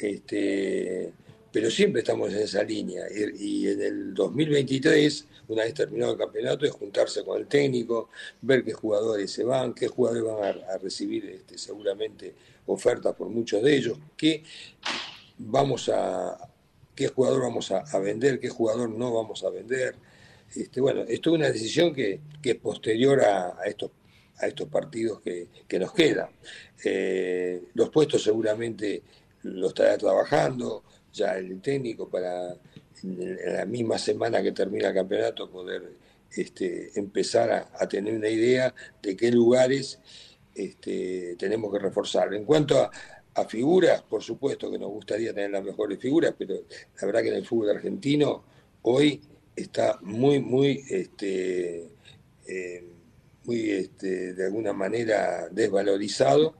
Este, 0.00 1.12
pero 1.52 1.70
siempre 1.70 2.00
estamos 2.00 2.32
en 2.32 2.40
esa 2.40 2.62
línea. 2.62 3.04
Y, 3.38 3.68
en 3.68 3.80
el 3.80 4.14
2023, 4.14 5.26
una 5.48 5.64
vez 5.64 5.74
terminado 5.74 6.12
el 6.12 6.18
campeonato, 6.18 6.66
es 6.66 6.72
juntarse 6.72 7.24
con 7.24 7.38
el 7.38 7.46
técnico, 7.46 8.10
ver 8.42 8.64
qué 8.64 8.72
jugadores 8.72 9.30
se 9.30 9.44
van, 9.44 9.72
qué 9.72 9.88
jugadores 9.88 10.24
van 10.24 10.62
a, 10.68 10.78
recibir 10.78 11.24
este, 11.26 11.56
seguramente 11.56 12.34
ofertas 12.66 13.14
por 13.14 13.28
muchos 13.28 13.62
de 13.62 13.76
ellos, 13.76 13.98
vamos 15.38 15.88
a, 15.88 16.36
qué 16.94 17.08
jugador 17.08 17.42
vamos 17.42 17.70
a, 17.70 17.98
vender, 17.98 18.40
qué 18.40 18.48
jugador 18.48 18.90
no 18.90 19.12
vamos 19.12 19.44
a 19.44 19.50
vender. 19.50 19.94
Este, 20.54 20.80
bueno, 20.80 21.02
esto 21.02 21.30
es 21.30 21.36
una 21.36 21.50
decisión 21.50 21.94
que, 21.94 22.20
que 22.40 22.50
es 22.50 22.56
posterior 22.56 23.20
a, 23.20 23.58
estos, 23.66 23.90
a 24.38 24.46
estos 24.46 24.68
partidos 24.68 25.20
que, 25.20 25.48
nos 25.78 25.92
quedan. 25.92 26.30
Eh, 26.84 27.62
los 27.74 27.90
puestos 27.90 28.22
seguramente 28.22 29.02
lo 29.42 29.68
estará 29.68 29.96
trabajando 29.98 30.84
ya 31.12 31.36
el 31.36 31.60
técnico 31.60 32.08
para 32.08 32.56
la 33.02 33.64
misma 33.66 33.98
semana 33.98 34.42
que 34.42 34.52
termina 34.52 34.88
el 34.88 34.94
campeonato 34.94 35.50
poder 35.50 35.82
este, 36.30 36.98
empezar 36.98 37.50
a, 37.50 37.88
tener 37.88 38.14
una 38.14 38.28
idea 38.28 38.74
de 39.02 39.16
qué 39.16 39.30
lugares 39.30 39.98
este, 40.54 41.36
tenemos 41.38 41.72
que 41.72 41.78
reforzar. 41.78 42.32
En 42.34 42.44
cuanto 42.44 42.80
a, 42.80 42.90
figuras, 43.44 44.02
por 44.02 44.22
supuesto 44.22 44.70
que 44.70 44.78
nos 44.78 44.90
gustaría 44.90 45.34
tener 45.34 45.50
las 45.50 45.64
mejores 45.64 45.98
figuras, 45.98 46.34
pero 46.38 46.54
la 47.00 47.06
verdad 47.06 47.22
que 47.22 47.28
en 47.28 47.36
el 47.36 47.46
fútbol 47.46 47.70
argentino 47.70 48.44
hoy 48.82 49.20
está 49.54 49.98
muy, 50.02 50.40
muy, 50.40 50.84
este, 50.88 51.90
eh, 52.46 52.84
muy 53.44 53.70
este, 53.70 54.34
de 54.34 54.44
alguna 54.46 54.72
manera 54.72 55.48
desvalorizado 55.50 56.54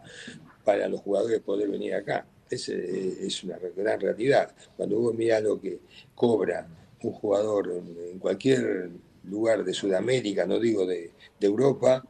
para 0.64 0.88
los 0.88 1.00
jugadores 1.00 1.40
poder 1.40 1.68
venir 1.68 1.95
acá. 1.95 2.26
Es, 2.49 2.68
es 2.68 3.42
una 3.42 3.59
gran 3.76 4.00
realidad. 4.00 4.54
Cuando 4.76 5.00
vos 5.00 5.14
mirás 5.14 5.42
lo 5.42 5.61
que 5.61 5.80
cobra 6.14 6.68
un 7.02 7.12
jugador 7.12 7.73
en, 7.73 8.18
cualquier 8.18 8.90
lugar 9.25 9.64
de 9.64 9.73
Sudamérica, 9.73 10.47
no 10.47 10.59
digo 10.59 10.87
de, 10.87 11.12
Europa, 11.40 12.04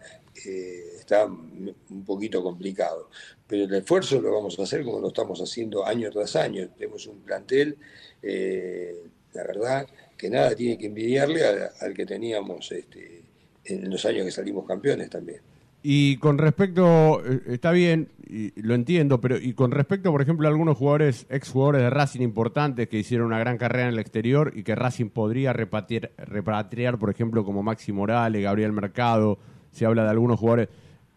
eh, 0.45 0.97
está 0.99 1.27
un 1.27 2.05
poquito 2.07 2.43
complicado. 2.43 3.11
Pero 3.47 3.65
el 3.65 3.75
esfuerzo 3.75 4.21
lo 4.21 4.33
vamos 4.33 4.59
a 4.59 4.65
hacer 4.65 4.85
como 4.85 5.01
lo 5.01 5.09
estamos 5.09 5.41
haciendo 5.41 5.87
año 5.87 6.11
tras 6.11 6.35
año. 6.37 6.69
Tenemos 6.77 7.07
un 7.07 7.21
plantel, 7.21 7.77
eh, 8.23 8.95
la 9.35 9.45
verdad, 9.45 9.87
que 10.17 10.31
nada 10.31 10.55
tiene 10.55 10.79
que 10.79 10.87
envidiarle 10.87 11.45
al, 11.45 11.95
que 11.95 12.07
teníamos 12.07 12.73
este, 12.73 13.23
en 13.65 13.89
los 13.89 14.05
años 14.05 14.25
que 14.25 14.33
salimos 14.33 14.67
campeones 14.67 15.11
también. 15.11 15.41
Y 15.89 16.17
con 16.17 16.39
respecto, 16.39 17.25
eh, 17.25 17.43
está 17.47 17.71
bien, 17.71 18.09
y 18.29 18.61
lo 18.61 18.75
entiendo, 18.75 19.21
pero 19.21 19.39
y 19.39 19.53
con 19.53 19.71
respecto, 19.71 20.11
por 20.11 20.21
ejemplo, 20.21 20.49
a 20.49 20.51
algunos 20.51 20.77
jugadores, 20.77 21.27
ex 21.31 21.51
jugadores 21.51 21.83
de 21.83 21.91
Racing 21.91 22.23
importantes 22.23 22.89
que 22.89 22.99
hicieron 22.99 23.29
una 23.29 23.39
gran 23.39 23.57
carrera 23.57 23.85
en 23.85 23.95
el 23.95 24.01
exterior 24.01 24.53
y 24.57 24.65
que 24.65 24.75
Racing 24.75 25.11
podría 25.11 25.53
repatriar, 25.53 26.11
repatriar 26.19 26.99
por 26.99 27.11
ejemplo, 27.11 27.45
como 27.45 27.63
Maxi 27.63 27.93
Morales, 27.93 28.43
Gabriel 28.43 28.73
Mercado, 28.73 29.39
se 29.71 29.87
habla 29.87 30.03
de 30.03 30.11
algunos 30.11 30.41
jugadores. 30.41 30.69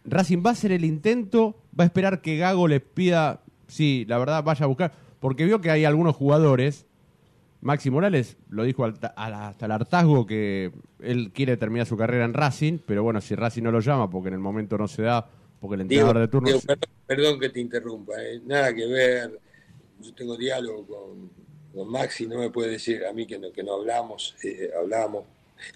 Racing 0.05 0.43
va 0.45 0.51
a 0.51 0.53
hacer 0.53 0.71
el 0.71 0.85
intento, 0.85 1.55
va 1.77 1.83
a 1.83 1.87
esperar 1.87 2.21
que 2.21 2.37
Gago 2.37 2.67
les 2.67 2.81
pida, 2.81 3.41
sí, 3.67 4.05
la 4.07 4.17
verdad, 4.17 4.43
vaya 4.43 4.65
a 4.65 4.67
buscar, 4.67 4.93
porque 5.19 5.45
vio 5.45 5.61
que 5.61 5.71
hay 5.71 5.85
algunos 5.85 6.15
jugadores 6.15 6.85
Maxi 7.61 7.89
Morales 7.89 8.37
lo 8.49 8.63
dijo 8.63 8.85
hasta 8.85 9.65
el 9.65 9.71
hartazgo 9.71 10.25
que 10.25 10.71
él 11.01 11.31
quiere 11.33 11.57
terminar 11.57 11.85
su 11.85 11.97
carrera 11.97 12.23
en 12.25 12.33
Racing, 12.33 12.79
pero 12.85 13.03
bueno, 13.03 13.19
si 13.19 13.35
Racing 13.35 13.63
no 13.63 13.71
lo 13.71 13.81
llama 13.81 14.09
porque 14.09 14.29
en 14.29 14.35
el 14.35 14.39
momento 14.39 14.77
no 14.77 14.87
se 14.87 15.01
da, 15.03 15.29
porque 15.59 15.75
el 15.75 15.81
entrenador 15.81 16.19
de 16.19 16.27
turno... 16.29 16.49
perdón, 17.05 17.39
que 17.39 17.49
te 17.49 17.59
interrumpa, 17.59 18.13
eh, 18.23 18.39
nada 18.45 18.73
que 18.73 18.85
ver, 18.85 19.39
yo 19.99 20.13
tengo 20.13 20.37
diálogo 20.37 20.85
con, 20.87 21.89
Maxi, 21.89 22.27
no 22.27 22.39
me 22.39 22.49
puede 22.49 22.71
decir 22.71 23.05
a 23.05 23.13
mí 23.13 23.25
que 23.25 23.37
no, 23.37 23.51
que 23.51 23.63
no 23.63 23.75
hablamos, 23.75 24.35
eh, 24.43 24.69
hablamos, 24.77 25.23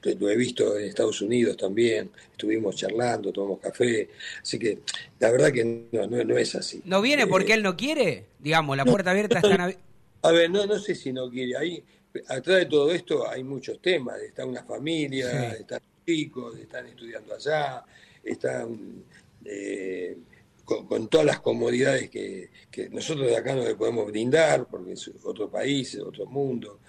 lo 0.04 0.30
he 0.30 0.36
visto 0.36 0.78
en 0.78 0.86
Estados 0.86 1.22
Unidos 1.22 1.58
también, 1.58 2.12
estuvimos 2.32 2.76
charlando, 2.76 3.32
tomamos 3.32 3.60
café, 3.60 4.10
así 4.42 4.60
que 4.60 4.80
la 5.20 5.32
verdad 5.32 5.52
que 5.52 5.88
no, 5.92 6.08
no, 6.08 6.38
es 6.38 6.56
así. 6.56 6.82
¿No 6.86 7.02
viene 7.02 7.28
porque 7.28 7.52
eh, 7.54 7.56
él 7.56 7.64
no 7.64 7.76
quiere? 7.76 8.26
Digamos, 8.40 8.78
la 8.78 8.86
puerta 8.86 9.12
abierta 9.12 9.40
está... 9.40 9.74
A 10.26 10.32
ver, 10.32 10.50
no, 10.50 10.66
no 10.66 10.80
sé 10.80 10.96
si 10.96 11.12
no 11.12 11.30
quiere. 11.30 11.58
Ahí, 11.58 11.84
atrás 12.30 12.60
de 12.60 12.66
todo 12.68 12.92
esto 12.92 13.30
hay 13.30 13.44
muchos 13.44 13.82
temas. 13.82 14.22
Está 14.22 14.46
una 14.46 14.64
familia, 14.64 15.52
están 15.52 15.82
chicos, 16.06 16.58
están 16.58 16.88
estudiando 16.88 17.36
allá, 17.36 17.84
están 18.24 19.04
eh, 19.44 20.16
con, 20.64 21.08
todas 21.10 21.26
las 21.26 21.40
comodidades 21.40 22.10
que, 22.10 22.50
nosotros 22.92 23.28
de 23.28 23.38
acá 23.38 23.56
no 23.56 23.64
le 23.64 23.76
podemos 23.76 24.08
brindar, 24.08 24.68
porque 24.68 24.94
es 24.94 25.12
otro 25.24 25.50
país, 25.50 25.94
es 25.96 26.02
otro 26.02 26.26
mundo. 26.26 26.80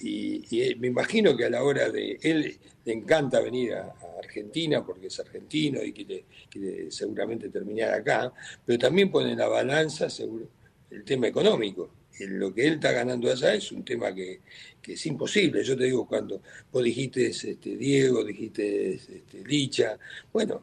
Y, 0.00 0.74
me 0.78 0.88
imagino 0.88 1.36
que 1.36 1.44
a 1.44 1.50
la 1.50 1.62
hora 1.62 1.90
de 1.90 2.18
él 2.22 2.58
le 2.84 2.92
encanta 2.92 3.40
venir 3.40 3.74
a, 3.74 3.94
Argentina 4.18 4.84
porque 4.84 5.06
es 5.06 5.18
argentino 5.18 5.82
y 5.82 5.92
quiere, 5.92 6.24
quiere, 6.48 6.90
seguramente 6.90 7.48
terminar 7.48 7.94
acá, 7.94 8.32
pero 8.64 8.78
también 8.78 9.10
pone 9.10 9.32
en 9.32 9.38
la 9.38 9.48
balanza 9.48 10.08
seguro, 10.10 10.46
el 10.90 11.04
tema 11.04 11.26
económico 11.26 11.90
lo 12.26 12.52
que 12.52 12.66
él 12.66 12.74
está 12.74 12.92
ganando 12.92 13.30
allá 13.30 13.54
es 13.54 13.72
un 13.72 13.84
tema 13.84 14.14
que, 14.14 14.40
es 14.82 15.06
imposible. 15.06 15.62
Yo 15.62 15.76
te 15.76 15.84
digo, 15.84 16.06
cuando 16.06 16.42
vos 16.72 16.82
dijiste 16.82 17.28
este, 17.28 17.76
Diego, 17.76 18.24
dijiste 18.24 18.94
este, 18.94 19.44
Licha, 19.44 19.98
bueno, 20.32 20.62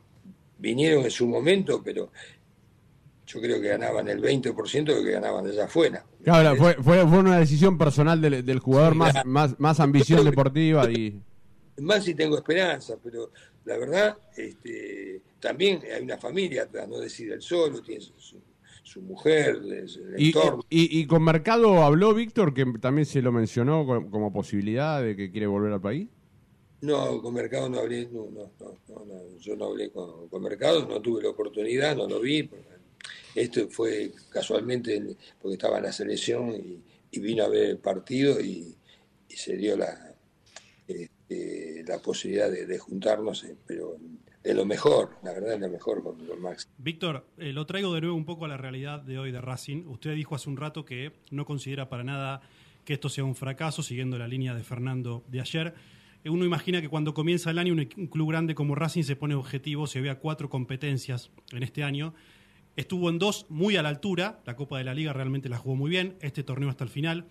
vinieron 0.58 1.06
en 1.06 1.12
su 1.12 1.28
momento, 1.28 1.82
pero 1.84 2.12
yo 3.28 3.42
creo 3.42 3.62
que 3.62 3.68
ganaban 3.68 4.08
el 4.08 4.22
20% 4.22 4.86
de 4.86 4.96
lo 4.96 5.04
que 5.04 5.12
ganaban 5.12 5.46
allá 5.46 5.66
afuera. 5.66 6.06
Claro, 6.24 6.56
fue, 6.56 6.76
fue, 6.76 7.04
una 7.04 7.38
decisión 7.38 7.78
personal 7.78 8.22
del, 8.22 8.60
jugador, 8.60 8.96
más, 8.96 9.26
más, 9.26 9.60
más 9.60 9.80
ambición 9.80 10.24
deportiva. 10.24 10.90
y 10.90 11.22
Más 11.78 12.06
si 12.06 12.16
tengo 12.16 12.38
esperanza, 12.38 12.96
pero 13.04 13.32
la 13.66 13.78
verdad, 13.78 14.18
este, 14.36 15.22
también 15.42 15.82
hay 15.94 16.02
una 16.02 16.18
familia 16.18 16.68
no 16.88 17.00
decide 17.00 17.34
él 17.34 17.42
solo, 17.42 17.82
tiene 17.82 18.02
su, 18.02 18.14
su 18.82 19.02
mujer, 19.02 19.60
el 19.62 19.86
y, 20.18 20.34
Y, 20.70 21.06
con 21.06 21.22
Mercado 21.22 21.84
habló 21.84 22.14
Víctor, 22.14 22.54
que 22.54 22.66
también 22.80 23.06
se 23.06 23.22
lo 23.22 23.34
mencionó 23.34 23.86
como, 23.86 24.32
posibilidad 24.32 25.04
de 25.04 25.18
que 25.18 25.30
quiere 25.30 25.48
volver 25.48 25.74
al 25.74 25.82
país. 25.82 26.08
No, 26.80 27.22
con 27.22 27.34
Mercado 27.34 27.68
no 27.70 27.80
hablé, 27.80 28.08
no, 28.10 28.30
no, 28.32 28.52
no, 28.88 29.38
yo 29.40 29.58
no 29.58 29.66
hablé 29.66 29.92
con, 29.92 30.42
Mercado, 30.42 30.88
no 30.88 31.02
tuve 31.02 31.24
la 31.24 31.30
oportunidad, 31.30 31.98
no 31.98 32.08
lo 32.08 32.22
vi. 32.22 32.50
Esto 33.36 33.70
fue 33.70 34.12
casualmente 34.30 35.16
porque 35.42 35.56
estaba 35.56 35.78
en 35.78 35.84
la 35.84 35.92
selección 35.92 36.52
y, 36.52 36.84
vino 37.20 37.44
a 37.44 37.48
ver 37.48 37.72
el 37.72 37.78
partido 37.80 38.40
y, 38.40 38.76
se 39.28 39.56
dio 39.56 39.78
la, 39.78 40.16
este, 40.88 41.84
la 41.88 42.00
posibilidad 42.00 42.50
de, 42.50 42.80
juntarnos, 42.80 43.44
eh, 43.44 43.56
pero 43.68 43.98
de 44.44 44.54
lo 44.54 44.66
mejor, 44.66 45.18
la 45.24 45.34
verdad 45.34 45.54
es 45.56 45.60
lo 45.60 45.70
mejor 45.70 46.02
con, 46.02 46.42
Max. 46.42 46.68
Víctor, 46.78 47.26
eh, 47.38 47.54
lo 47.54 47.66
traigo 47.66 47.94
de 47.94 48.02
nuevo 48.02 48.16
un 48.16 48.26
poco 48.26 48.46
a 48.46 48.48
la 48.48 48.58
realidad 48.58 49.02
de 49.02 49.20
hoy 49.20 49.32
de 49.32 49.42
Racing. 49.42 49.86
Usted 49.88 50.16
dijo 50.16 50.36
hace 50.36 50.50
un 50.50 50.58
rato 50.58 50.86
que 50.86 51.12
no 51.32 51.46
considera 51.46 51.90
para 51.90 52.04
nada 52.04 52.42
que 52.86 52.94
esto 52.94 53.10
sea 53.10 53.26
un 53.26 53.36
fracaso, 53.36 53.84
siguiendo 53.84 54.18
la 54.18 54.28
línea 54.28 54.56
de 54.56 54.64
Fernando 54.64 55.24
de 55.28 55.42
ayer. 55.42 55.74
Eh, 56.24 56.30
uno 56.30 56.46
imagina 56.46 56.82
que 56.82 56.88
cuando 56.88 57.14
comienza 57.14 57.52
el 57.52 57.60
año 57.60 57.74
un 57.74 58.08
club 58.08 58.30
grande 58.30 58.56
como 58.56 58.76
Racing 58.76 59.04
se 59.04 59.18
pone 59.18 59.36
objetivos, 59.36 59.92
se 59.92 60.00
ve 60.00 60.10
a 60.10 60.20
cuatro 60.20 60.50
competencias 60.50 61.30
en 61.52 61.64
este 61.64 61.84
año. 61.84 62.14
Estuvo 62.78 63.10
en 63.10 63.18
dos 63.18 63.48
muy 63.50 63.76
a 63.76 63.82
la 63.82 63.90
altura, 63.90 64.40
la 64.46 64.56
Copa 64.56 64.78
de 64.78 64.84
la 64.84 64.94
Liga 64.94 65.12
realmente 65.12 65.50
la 65.50 65.58
jugó 65.58 65.76
muy 65.76 65.90
bien, 65.90 66.16
este 66.22 66.44
torneo 66.44 66.70
hasta 66.70 66.84
el 66.84 66.92
final, 66.92 67.26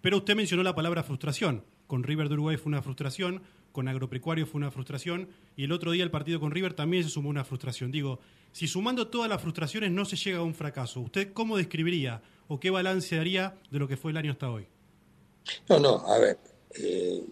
pero 0.00 0.16
usted 0.16 0.34
mencionó 0.34 0.62
la 0.62 0.74
palabra 0.74 1.02
frustración. 1.02 1.64
Con 1.86 2.02
River 2.02 2.28
de 2.28 2.34
Uruguay 2.34 2.56
fue 2.56 2.70
una 2.70 2.80
frustración, 2.80 3.42
con 3.72 3.88
Agropecuario 3.88 4.46
fue 4.46 4.58
una 4.58 4.70
frustración 4.70 5.28
y 5.54 5.64
el 5.64 5.72
otro 5.72 5.90
día 5.90 6.02
el 6.02 6.10
partido 6.10 6.40
con 6.40 6.50
River 6.50 6.72
también 6.72 7.04
se 7.04 7.10
sumó 7.10 7.28
una 7.28 7.44
frustración. 7.44 7.92
Digo, 7.92 8.20
si 8.52 8.66
sumando 8.68 9.08
todas 9.08 9.28
las 9.28 9.42
frustraciones 9.42 9.90
no 9.90 10.06
se 10.06 10.16
llega 10.16 10.38
a 10.38 10.42
un 10.42 10.54
fracaso, 10.54 11.00
¿usted 11.00 11.34
cómo 11.34 11.58
describiría 11.58 12.22
o 12.48 12.58
qué 12.58 12.70
balance 12.70 13.18
haría 13.18 13.54
de 13.70 13.78
lo 13.78 13.86
que 13.86 13.98
fue 13.98 14.12
el 14.12 14.16
año 14.16 14.32
hasta 14.32 14.50
hoy? 14.50 14.66
No, 15.68 15.78
no, 15.78 15.96
a 16.06 16.18
ver, 16.18 16.38
eh, 16.74 17.22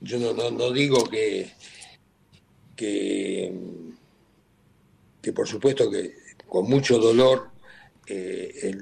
yo 0.00 0.18
no, 0.20 0.70
digo 0.70 1.02
que, 1.08 1.50
que, 2.76 3.52
por 5.34 5.48
supuesto 5.48 5.90
que 5.90 6.25
con 6.48 6.68
mucho 6.68 6.98
dolor 6.98 7.50
eh, 8.06 8.76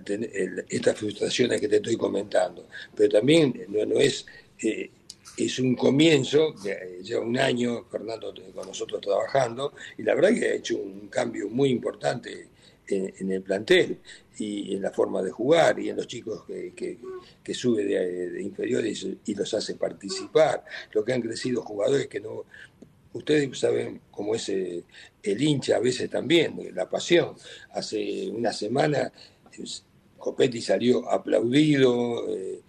estas 0.69 0.99
frustraciones 0.99 1.61
que 1.61 1.69
te 1.69 1.77
estoy 1.77 1.97
comentando, 1.97 2.69
pero 2.95 3.19
también 3.19 3.67
no, 3.69 3.85
no 3.87 4.01
es... 4.01 4.27
Eh, 4.63 4.91
es 5.37 5.59
un 5.59 5.75
comienzo, 5.75 6.55
lleva 7.03 7.25
un 7.25 7.37
año 7.37 7.87
Fernando 7.91 8.33
con 8.55 8.69
nosotros 8.69 9.01
trabajando, 9.01 9.75
y 9.99 10.05
la 10.05 10.15
verdad 10.15 10.33
que 10.33 10.47
ha 10.47 10.55
hecho 10.55 10.77
un 10.77 11.09
cambio 11.09 11.49
muy 11.49 11.71
importante 11.71 12.51
en, 12.87 13.33
el 13.33 13.43
plantel 13.43 14.01
y 14.39 14.75
en 14.75 14.83
la 14.83 14.91
forma 14.91 15.23
de 15.23 15.31
jugar 15.31 15.79
y 15.79 15.89
en 15.89 15.97
los 15.97 16.07
chicos 16.07 16.45
que, 16.47 16.99
que, 17.43 17.55
sube 17.55 17.85
de, 17.85 18.43
inferiores 18.43 19.07
y 19.25 19.35
los 19.35 19.53
hace 19.55 19.75
participar, 19.75 20.65
lo 20.93 21.05
que 21.05 21.13
han 21.13 21.23
crecido 21.23 21.63
jugadores 21.63 22.09
que 22.09 22.21
no... 22.21 22.45
Ustedes 23.15 23.59
saben 23.59 24.01
cómo 24.11 24.35
es 24.35 24.49
eh, 24.51 24.85
el, 25.23 25.43
hincha 25.43 25.77
a 25.77 25.81
veces 25.81 26.11
también, 26.11 26.59
la 26.75 26.89
pasión. 26.89 27.35
Hace 27.73 28.29
una 28.29 28.53
semana 28.53 29.11
Copetti 30.19 30.61
salió 30.61 31.09
aplaudido, 31.11 32.29
eh, 32.35 32.61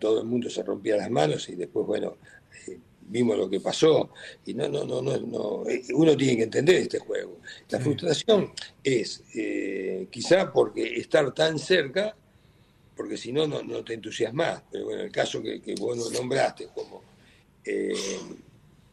todo 0.00 0.20
el 0.20 0.26
mundo 0.26 0.50
se 0.50 0.62
rompía 0.62 0.96
las 0.96 1.10
manos 1.10 1.48
y 1.48 1.54
después, 1.54 1.86
bueno, 1.86 2.16
eh, 2.66 2.78
vimos 3.02 3.36
lo 3.36 3.48
que 3.48 3.60
pasó. 3.60 4.10
Y 4.46 4.54
no, 4.54 4.68
no, 4.68 4.84
no, 4.84 5.02
no, 5.02 5.18
no, 5.18 5.68
eh, 5.68 5.82
uno 5.94 6.16
tiene 6.16 6.38
que 6.38 6.42
entender 6.44 6.76
este 6.76 6.98
juego. 6.98 7.38
La 7.68 7.78
frustración 7.78 8.52
es 8.82 9.22
eh, 9.34 10.08
quizá 10.10 10.52
porque 10.52 10.96
estar 10.96 11.32
tan 11.32 11.58
cerca, 11.58 12.16
porque 12.96 13.16
si 13.16 13.30
no, 13.30 13.46
no 13.46 13.84
te 13.84 13.94
entusiasmas. 13.94 14.62
Pero 14.72 14.86
bueno, 14.86 15.02
el 15.02 15.12
caso 15.12 15.42
que, 15.42 15.60
que 15.60 15.74
vos 15.74 16.10
nombraste, 16.12 16.68
como 16.74 17.02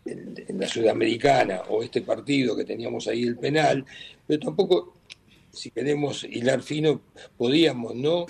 en, 0.07 0.59
la 0.59 0.67
Sudamericana 0.67 1.61
o 1.69 1.83
este 1.83 2.01
partido 2.01 2.55
que 2.55 2.65
teníamos 2.65 3.07
ahí 3.07 3.23
el 3.23 3.37
penal, 3.37 3.85
pero 4.25 4.39
tampoco, 4.39 4.95
si 5.51 5.71
queremos 5.71 6.23
hilar 6.23 6.61
fino, 6.61 7.01
podíamos 7.37 7.95
no 7.95 8.25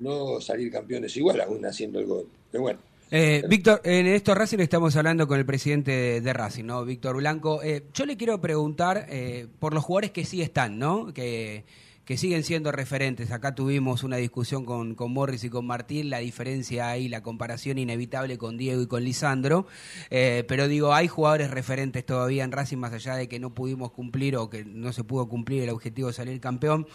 no 0.00 0.40
salir 0.40 0.70
campeones 0.70 1.16
igual, 1.16 1.40
aún 1.40 1.64
haciendo 1.64 1.98
el 2.00 2.06
gol. 2.06 2.28
Pero 2.50 2.62
bueno, 2.62 2.80
Eh, 3.10 3.44
Víctor, 3.48 3.80
en 3.84 4.06
esto 4.06 4.34
Racing 4.34 4.58
estamos 4.58 4.96
hablando 4.96 5.28
con 5.28 5.38
el 5.38 5.46
presidente 5.46 6.20
de, 6.20 6.32
Racing, 6.32 6.64
¿no? 6.64 6.84
Víctor 6.84 7.16
Blanco. 7.16 7.62
Eh, 7.62 7.84
yo 7.94 8.06
le 8.06 8.16
quiero 8.16 8.40
preguntar 8.40 9.06
eh, 9.08 9.46
por 9.60 9.72
los 9.72 9.84
jugadores 9.84 10.10
que 10.10 10.24
sí 10.24 10.42
están, 10.42 10.78
¿no? 10.78 11.12
Que 11.12 11.64
que 12.04 12.18
siguen 12.18 12.44
siendo 12.44 12.70
referentes. 12.70 13.30
Acá 13.30 13.54
tuvimos 13.54 14.02
una 14.02 14.16
discusión 14.16 14.64
con, 14.64 14.94
con 14.94 15.12
Morris 15.12 15.44
y 15.44 15.50
con 15.50 15.66
Martín, 15.66 16.10
la 16.10 16.18
diferencia 16.18 16.88
ahí, 16.88 17.08
la 17.08 17.22
comparación 17.22 17.78
inevitable 17.78 18.36
con 18.36 18.58
Diego 18.58 18.82
y 18.82 18.86
con 18.86 19.04
Lisandro. 19.04 19.66
Eh, 20.10 20.44
pero 20.46 20.68
digo, 20.68 20.92
hay 20.92 21.08
jugadores 21.08 21.50
referentes 21.50 22.04
todavía 22.04 22.44
en 22.44 22.52
Racing, 22.52 22.76
más 22.76 22.92
allá 22.92 23.16
de 23.16 23.28
que 23.28 23.40
no 23.40 23.54
pudimos 23.54 23.90
cumplir 23.90 24.36
o 24.36 24.50
que 24.50 24.64
no 24.64 24.92
se 24.92 25.04
pudo 25.04 25.28
cumplir 25.28 25.62
el 25.62 25.70
objetivo 25.70 26.08
de 26.08 26.14
salir 26.14 26.40
campeón. 26.40 26.86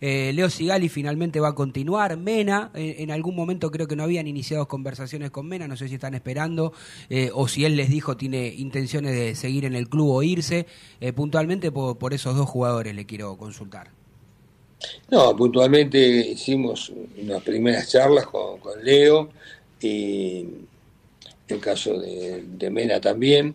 Eh, 0.00 0.32
Leo 0.34 0.50
Sigali 0.50 0.88
finalmente 0.88 1.38
va 1.38 1.48
a 1.48 1.54
continuar. 1.54 2.16
Mena, 2.16 2.72
eh, 2.74 2.96
en 2.98 3.10
algún 3.10 3.36
momento 3.36 3.70
creo 3.70 3.86
que 3.86 3.94
no 3.94 4.02
habían 4.02 4.26
iniciado 4.26 4.66
conversaciones 4.66 5.30
con 5.30 5.46
Mena, 5.46 5.68
no 5.68 5.76
sé 5.76 5.88
si 5.88 5.94
están 5.94 6.14
esperando 6.14 6.72
o 7.34 7.48
si 7.48 7.64
él 7.64 7.76
les 7.76 7.88
dijo 7.88 8.16
tiene 8.16 8.48
intenciones 8.48 9.12
de 9.12 9.34
seguir 9.34 9.64
en 9.64 9.74
el 9.74 9.88
club 9.88 10.10
o 10.10 10.22
irse. 10.22 10.66
puntualmente 11.14 11.70
por 11.70 12.14
esos 12.14 12.36
dos 12.36 12.48
jugadores 12.48 12.94
le 12.94 13.06
quiero 13.06 13.36
consultar. 13.36 13.95
No, 15.10 15.34
puntualmente 15.36 15.98
hicimos 15.98 16.92
unas 17.20 17.42
primeras 17.42 17.90
charlas 17.90 18.26
con, 18.26 18.60
Leo 18.82 19.30
y 19.80 20.46
el 21.48 21.60
caso 21.60 21.98
de, 21.98 22.70
Mena 22.70 23.00
también, 23.00 23.54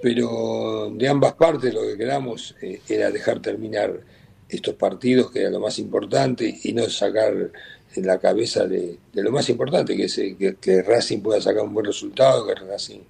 pero 0.00 0.90
de 0.94 1.08
ambas 1.08 1.34
partes 1.34 1.74
lo 1.74 1.82
que 1.82 1.96
queramos 1.96 2.54
eh, 2.62 2.80
era 2.88 3.10
dejar 3.10 3.40
terminar 3.40 4.00
estos 4.48 4.74
partidos, 4.74 5.30
que 5.30 5.40
era 5.40 5.50
lo 5.50 5.60
más 5.60 5.78
importante, 5.78 6.60
y 6.62 6.72
no 6.72 6.88
sacar 6.88 7.50
en 7.96 8.06
la 8.06 8.18
cabeza 8.18 8.66
de, 8.66 8.98
lo 9.12 9.30
más 9.30 9.48
importante, 9.48 9.96
que 9.96 10.04
es 10.04 10.18
eh, 10.18 10.36
que, 10.60 10.82
Racing 10.82 11.20
pueda 11.20 11.40
sacar 11.40 11.62
un 11.62 11.74
buen 11.74 11.86
resultado, 11.86 12.46
que 12.46 12.54
Racing 12.54 13.00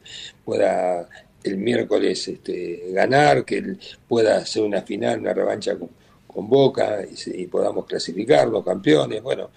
pueda 0.44 1.08
el 1.42 1.58
miércoles 1.58 2.26
este, 2.28 2.84
ganar, 2.92 3.44
que 3.44 3.76
pueda 4.08 4.38
hacer 4.38 4.62
una 4.62 4.82
final, 4.82 5.20
una 5.20 5.34
revancha 5.34 5.76
con 6.34 6.48
Boca 6.48 6.98
y, 7.26 7.46
podamos 7.46 7.86
clasificarnos 7.86 8.64
campeones. 8.64 9.22
Bueno, 9.22 9.50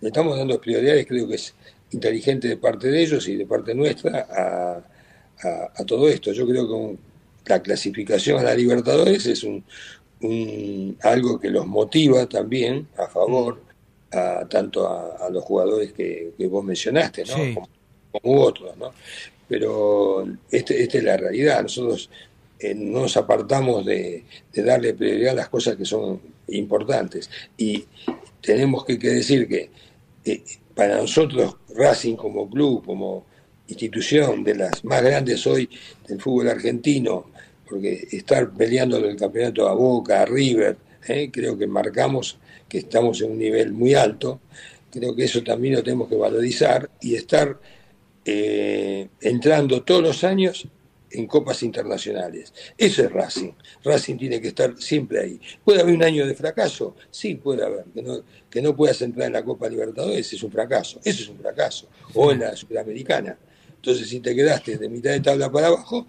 le 0.00 0.08
estamos 0.08 0.38
dando 0.38 0.60
prioridades, 0.60 1.06
creo 1.06 1.28
que 1.28 1.34
es 1.34 1.54
inteligente 1.90 2.48
de 2.48 2.56
parte 2.56 2.88
de 2.88 3.02
ellos 3.02 3.26
y 3.28 3.36
de 3.36 3.46
parte 3.46 3.74
nuestra 3.74 4.84
a, 5.76 5.84
todo 5.84 6.08
esto. 6.08 6.32
Yo 6.32 6.46
creo 6.46 6.68
que 6.68 6.98
la 7.46 7.60
clasificación 7.60 8.38
a 8.38 8.44
la 8.44 8.54
Libertadores 8.54 9.26
es 9.26 9.42
un, 9.42 9.64
algo 11.02 11.40
que 11.40 11.50
los 11.50 11.66
motiva 11.66 12.26
también 12.26 12.86
a 12.96 13.06
favor 13.08 13.62
a, 14.12 14.46
tanto 14.48 14.88
a, 14.88 15.28
los 15.30 15.42
jugadores 15.42 15.92
que, 15.92 16.32
vos 16.48 16.64
mencionaste, 16.64 17.24
¿no? 17.24 17.66
Como, 18.12 18.42
otros, 18.42 18.76
¿no? 18.76 18.92
Pero 19.48 20.26
este, 20.50 20.82
esta 20.82 20.98
es 20.98 21.04
la 21.04 21.16
realidad. 21.16 21.62
Nosotros 21.62 22.08
eh, 22.60 22.74
no 22.74 23.00
nos 23.00 23.16
apartamos 23.16 23.86
de, 23.86 24.24
darle 24.52 24.92
prioridad 24.92 25.32
a 25.32 25.36
las 25.36 25.48
cosas 25.48 25.76
que 25.76 25.86
son 25.86 26.20
importantes. 26.48 27.30
Y 27.56 27.84
tenemos 28.42 28.84
que, 28.84 28.98
decir 28.98 29.48
que 29.48 29.70
eh, 30.24 30.42
para 30.74 30.98
nosotros 30.98 31.56
Racing 31.74 32.16
como 32.16 32.50
club, 32.50 32.84
como 32.84 33.24
institución 33.66 34.44
de 34.44 34.56
las 34.56 34.84
más 34.84 35.02
grandes 35.02 35.46
hoy 35.46 35.70
del 36.06 36.20
fútbol 36.20 36.48
argentino, 36.48 37.30
porque 37.66 38.08
estar 38.10 38.50
peleando 38.50 38.98
el 38.98 39.16
campeonato 39.16 39.66
a 39.66 39.72
Boca, 39.72 40.20
a 40.20 40.26
River, 40.26 40.76
eh, 41.08 41.30
creo 41.32 41.56
que 41.56 41.66
marcamos 41.66 42.38
que 42.68 42.78
estamos 42.78 43.22
en 43.22 43.30
un 43.30 43.38
nivel 43.38 43.72
muy 43.72 43.94
alto, 43.94 44.40
creo 44.90 45.16
que 45.16 45.24
eso 45.24 45.42
también 45.42 45.76
lo 45.76 45.82
tenemos 45.82 46.08
que 46.08 46.16
valorizar 46.16 46.90
y 47.00 47.14
estar 47.14 47.58
entrando 48.22 49.82
todos 49.82 50.02
los 50.02 50.22
años 50.22 50.68
en 51.10 51.26
copas 51.26 51.62
internacionales. 51.62 52.52
Eso 52.76 53.02
es 53.02 53.12
Racing. 53.12 53.52
Racing 53.84 54.16
tiene 54.16 54.40
que 54.40 54.48
estar 54.48 54.76
siempre 54.78 55.20
ahí. 55.20 55.40
¿Puede 55.64 55.80
haber 55.80 55.94
un 55.94 56.02
año 56.02 56.26
de 56.26 56.34
fracaso? 56.34 56.96
Sí, 57.10 57.34
puede 57.34 57.64
haber. 57.64 57.84
Que 57.92 58.02
no, 58.02 58.22
que 58.48 58.62
no 58.62 58.76
puedas 58.76 59.00
entrar 59.02 59.26
en 59.26 59.34
la 59.34 59.44
Copa 59.44 59.68
Libertadores 59.68 60.32
es 60.32 60.42
un 60.42 60.50
fracaso. 60.50 61.00
Eso 61.04 61.22
es 61.22 61.28
un 61.28 61.38
fracaso. 61.38 61.88
O 62.14 62.32
en 62.32 62.40
la 62.40 62.56
Sudamericana. 62.56 63.38
Entonces, 63.76 64.08
si 64.08 64.20
te 64.20 64.34
quedaste 64.34 64.76
de 64.76 64.88
mitad 64.88 65.10
de 65.10 65.20
tabla 65.20 65.50
para 65.50 65.68
abajo, 65.68 66.06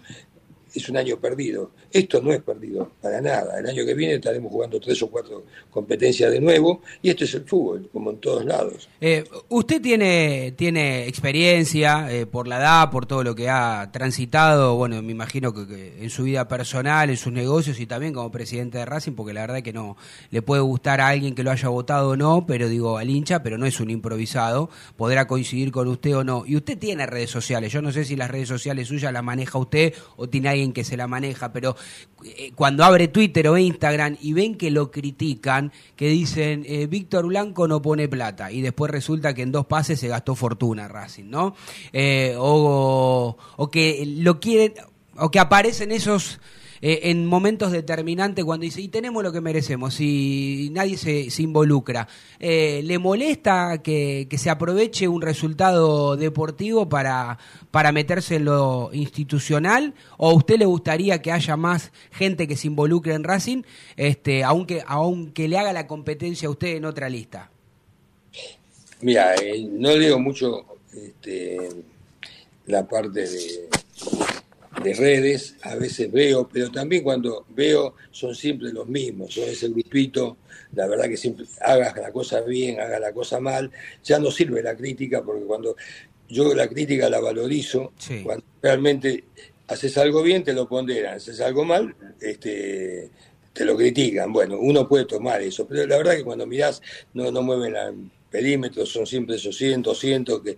es 0.74 0.88
un 0.88 0.96
año 0.96 1.18
perdido. 1.18 1.72
Esto 1.90 2.20
no 2.22 2.32
es 2.32 2.40
perdido, 2.42 2.90
para 3.00 3.20
nada. 3.20 3.58
El 3.58 3.66
año 3.66 3.84
que 3.84 3.94
viene 3.94 4.14
estaremos 4.14 4.50
jugando 4.50 4.80
tres 4.80 5.02
o 5.02 5.10
cuatro 5.10 5.44
competencias 5.70 6.30
de 6.30 6.40
nuevo 6.40 6.82
y 7.02 7.10
esto 7.10 7.24
es 7.24 7.34
el 7.34 7.44
fútbol, 7.44 7.88
como 7.92 8.10
en 8.10 8.18
todos 8.18 8.44
lados. 8.44 8.88
Eh, 9.00 9.24
usted 9.48 9.80
tiene, 9.82 10.52
tiene 10.56 11.06
experiencia 11.06 12.08
eh, 12.10 12.26
por 12.26 12.48
la 12.48 12.58
edad, 12.58 12.90
por 12.90 13.06
todo 13.06 13.22
lo 13.22 13.34
que 13.34 13.48
ha 13.48 13.90
transitado, 13.92 14.76
bueno, 14.76 15.02
me 15.02 15.12
imagino 15.12 15.52
que, 15.52 16.02
en 16.02 16.10
su 16.10 16.24
vida 16.24 16.48
personal, 16.48 17.10
en 17.10 17.16
sus 17.16 17.32
negocios 17.32 17.78
y 17.80 17.86
también 17.86 18.14
como 18.14 18.30
presidente 18.30 18.78
de 18.78 18.84
Racing, 18.84 19.12
porque 19.12 19.32
la 19.32 19.42
verdad 19.42 19.62
que 19.62 19.72
no 19.72 19.96
le 20.30 20.42
puede 20.42 20.62
gustar 20.62 21.00
a 21.00 21.08
alguien 21.08 21.34
que 21.34 21.42
lo 21.42 21.50
haya 21.50 21.68
votado 21.68 22.10
o 22.10 22.16
no, 22.16 22.46
pero 22.46 22.68
digo 22.68 22.98
al 22.98 23.10
hincha, 23.10 23.42
pero 23.42 23.58
no 23.58 23.66
es 23.66 23.80
un 23.80 23.90
improvisado, 23.90 24.70
podrá 24.96 25.26
coincidir 25.26 25.72
con 25.72 25.88
usted 25.88 26.16
o 26.16 26.24
no. 26.24 26.44
Y 26.46 26.56
usted 26.56 26.78
tiene 26.78 27.06
redes 27.06 27.30
sociales, 27.30 27.72
yo 27.72 27.82
no 27.82 27.92
sé 27.92 28.04
si 28.04 28.16
las 28.16 28.30
redes 28.30 28.48
sociales 28.48 28.88
suyas 28.88 29.12
las 29.12 29.22
maneja 29.22 29.58
usted 29.58 29.94
o 30.16 30.28
tiene 30.28 30.48
alguien 30.48 30.61
que 30.70 30.84
se 30.84 30.96
la 30.96 31.08
maneja, 31.08 31.52
pero 31.52 31.74
eh, 32.24 32.52
cuando 32.54 32.84
abre 32.84 33.08
Twitter 33.08 33.48
o 33.48 33.58
Instagram 33.58 34.16
y 34.20 34.34
ven 34.34 34.56
que 34.56 34.70
lo 34.70 34.92
critican, 34.92 35.72
que 35.96 36.08
dicen 36.08 36.64
eh, 36.68 36.86
Víctor 36.86 37.26
Blanco 37.26 37.66
no 37.66 37.82
pone 37.82 38.06
plata 38.06 38.52
y 38.52 38.60
después 38.60 38.92
resulta 38.92 39.34
que 39.34 39.42
en 39.42 39.50
dos 39.50 39.66
pases 39.66 39.98
se 39.98 40.06
gastó 40.06 40.36
fortuna 40.36 40.86
Racing, 40.86 41.30
¿no? 41.30 41.56
Eh, 41.92 42.36
o, 42.38 43.36
o 43.56 43.70
que 43.70 44.04
lo 44.06 44.38
quieren, 44.38 44.74
o 45.16 45.30
que 45.30 45.40
aparecen 45.40 45.90
esos 45.90 46.38
eh, 46.84 47.10
en 47.10 47.26
momentos 47.26 47.70
determinantes 47.70 48.44
cuando 48.44 48.64
dice, 48.64 48.80
y 48.80 48.88
tenemos 48.88 49.22
lo 49.22 49.32
que 49.32 49.40
merecemos, 49.40 50.00
y 50.00 50.68
nadie 50.72 50.96
se, 50.96 51.28
involucra. 51.40 52.08
Eh, 52.40 52.82
¿Le 52.82 52.98
molesta 52.98 53.80
que, 53.82 54.26
se 54.36 54.50
aproveche 54.50 55.06
un 55.06 55.22
resultado 55.22 56.16
deportivo 56.16 56.88
para, 56.88 57.38
para 57.70 57.92
meterse 57.92 58.36
en 58.36 58.46
lo 58.46 58.90
institucional? 58.92 59.94
¿O 60.18 60.30
a 60.30 60.34
usted 60.34 60.58
le 60.58 60.64
gustaría 60.64 61.22
que 61.22 61.30
haya 61.30 61.56
más 61.56 61.92
gente 62.10 62.48
que 62.48 62.56
se 62.56 62.66
involucre 62.66 63.14
en 63.14 63.22
Racing, 63.22 63.62
este, 63.96 64.42
aunque, 64.42 64.82
aunque 64.84 65.46
le 65.46 65.58
haga 65.58 65.72
la 65.72 65.86
competencia 65.86 66.48
a 66.48 66.50
usted 66.50 66.74
en 66.76 66.84
otra 66.84 67.08
lista? 67.08 67.48
Mira, 69.02 69.36
eh, 69.36 69.68
no 69.70 69.94
leo 69.96 70.18
mucho 70.18 70.64
este, 70.92 71.58
la 72.66 72.86
parte 72.88 73.20
de, 73.20 73.68
de 74.80 74.94
redes, 74.94 75.56
a 75.62 75.74
veces 75.74 76.10
veo, 76.10 76.48
pero 76.50 76.70
también 76.70 77.02
cuando 77.02 77.44
veo 77.50 77.94
son 78.10 78.34
siempre 78.34 78.72
los 78.72 78.88
mismos, 78.88 79.34
son 79.34 79.44
ese 79.44 79.68
grupito, 79.68 80.38
la 80.74 80.86
verdad 80.86 81.08
que 81.08 81.16
siempre 81.16 81.44
hagas 81.60 81.96
la 81.96 82.10
cosa 82.10 82.40
bien, 82.40 82.80
hagas 82.80 83.00
la 83.00 83.12
cosa 83.12 83.38
mal, 83.38 83.70
ya 84.02 84.18
no 84.18 84.30
sirve 84.30 84.62
la 84.62 84.76
crítica 84.76 85.22
porque 85.22 85.44
cuando 85.44 85.76
yo 86.28 86.54
la 86.54 86.68
crítica 86.68 87.10
la 87.10 87.20
valorizo, 87.20 87.92
cuando 88.22 88.44
realmente 88.62 89.24
haces 89.68 89.98
algo 89.98 90.22
bien 90.22 90.42
te 90.42 90.54
lo 90.54 90.66
ponderan, 90.66 91.16
haces 91.16 91.40
algo 91.40 91.64
mal, 91.64 91.94
este 92.20 93.10
te 93.52 93.66
lo 93.66 93.76
critican. 93.76 94.32
Bueno, 94.32 94.58
uno 94.58 94.88
puede 94.88 95.04
tomar 95.04 95.42
eso, 95.42 95.66
pero 95.66 95.86
la 95.86 95.98
verdad 95.98 96.16
que 96.16 96.24
cuando 96.24 96.46
mirás 96.46 96.80
no, 97.12 97.30
no 97.30 97.42
mueven 97.42 97.74
la 97.74 97.92
perímetros, 98.30 98.88
son 98.88 99.06
siempre 99.06 99.36
esos 99.36 99.54
100, 99.58 99.82
200, 99.82 100.42
que, 100.42 100.56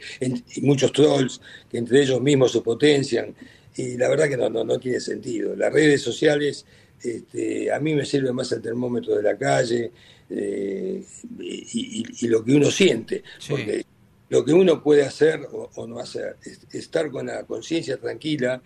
y 0.54 0.60
muchos 0.60 0.92
trolls 0.92 1.40
que 1.68 1.78
entre 1.78 2.02
ellos 2.02 2.20
mismos 2.20 2.52
se 2.52 2.60
potencian 2.60 3.34
y 3.76 3.96
la 3.96 4.08
verdad 4.08 4.28
que 4.28 4.36
no, 4.36 4.48
no, 4.48 4.78
tiene 4.78 5.00
sentido. 5.00 5.56
Las 5.56 5.72
redes 5.72 6.00
sociales, 6.00 6.64
este, 7.02 7.72
a 7.72 7.80
mí 7.80 7.94
me 7.94 8.04
sirve 8.04 8.32
más 8.32 8.50
el 8.52 8.62
termómetro 8.62 9.16
de 9.16 9.22
la 9.22 9.36
calle 9.36 9.90
eh, 10.30 11.04
y, 11.40 12.28
lo 12.28 12.44
que 12.44 12.54
uno 12.54 12.70
siente, 12.70 13.22
porque 13.48 13.84
lo 14.28 14.44
que 14.44 14.52
uno 14.52 14.82
puede 14.82 15.02
hacer 15.02 15.40
o, 15.52 15.86
no 15.86 15.98
hacer, 15.98 16.36
es 16.44 16.60
estar 16.72 17.10
con 17.10 17.26
la 17.26 17.44
conciencia 17.44 17.96
tranquila 17.96 18.62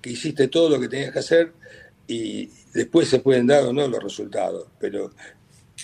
que 0.00 0.10
hiciste 0.10 0.48
todo 0.48 0.70
lo 0.70 0.80
que 0.80 0.88
tenías 0.88 1.12
que 1.12 1.18
hacer 1.18 1.52
y 2.08 2.48
después 2.72 3.08
se 3.08 3.20
pueden 3.20 3.46
dar 3.46 3.64
o 3.64 3.72
no 3.72 3.86
los 3.88 4.02
resultados, 4.02 4.68
pero 4.80 5.12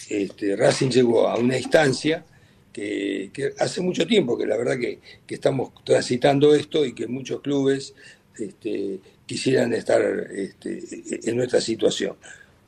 este, 0.09 0.57
Racing 0.57 0.91
llegó 0.91 1.29
a 1.29 1.37
una 1.37 1.59
instancia 1.59 2.25
que, 2.73 3.31
hace 3.59 3.81
mucho 3.81 4.07
tiempo 4.07 4.37
que 4.37 4.47
la 4.47 4.57
verdad 4.57 4.79
que, 4.79 5.01
que, 5.27 5.35
estamos 5.35 5.73
transitando 5.85 6.55
esto 6.55 6.85
y 6.85 6.95
que 6.95 7.07
muchos 7.07 7.41
clubes 7.43 7.95
este, 8.39 9.01
quisieran 9.27 9.73
estar 9.73 10.03
este, 10.33 10.83
en 11.25 11.37
nuestra 11.37 11.61
situación. 11.61 12.17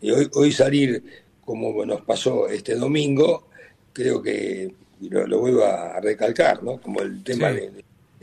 Y 0.00 0.10
hoy, 0.10 0.28
hoy 0.34 0.52
salir 0.52 1.02
como 1.44 1.84
nos 1.84 2.00
pasó 2.02 2.48
este 2.48 2.74
domingo, 2.74 3.48
creo 3.92 4.22
que 4.22 4.72
lo, 5.00 5.40
vuelvo 5.40 5.64
a 5.64 6.00
recalcar, 6.00 6.62
¿no? 6.62 6.80
como 6.80 7.00
el 7.00 7.22
tema 7.22 7.52
de, 7.52 7.72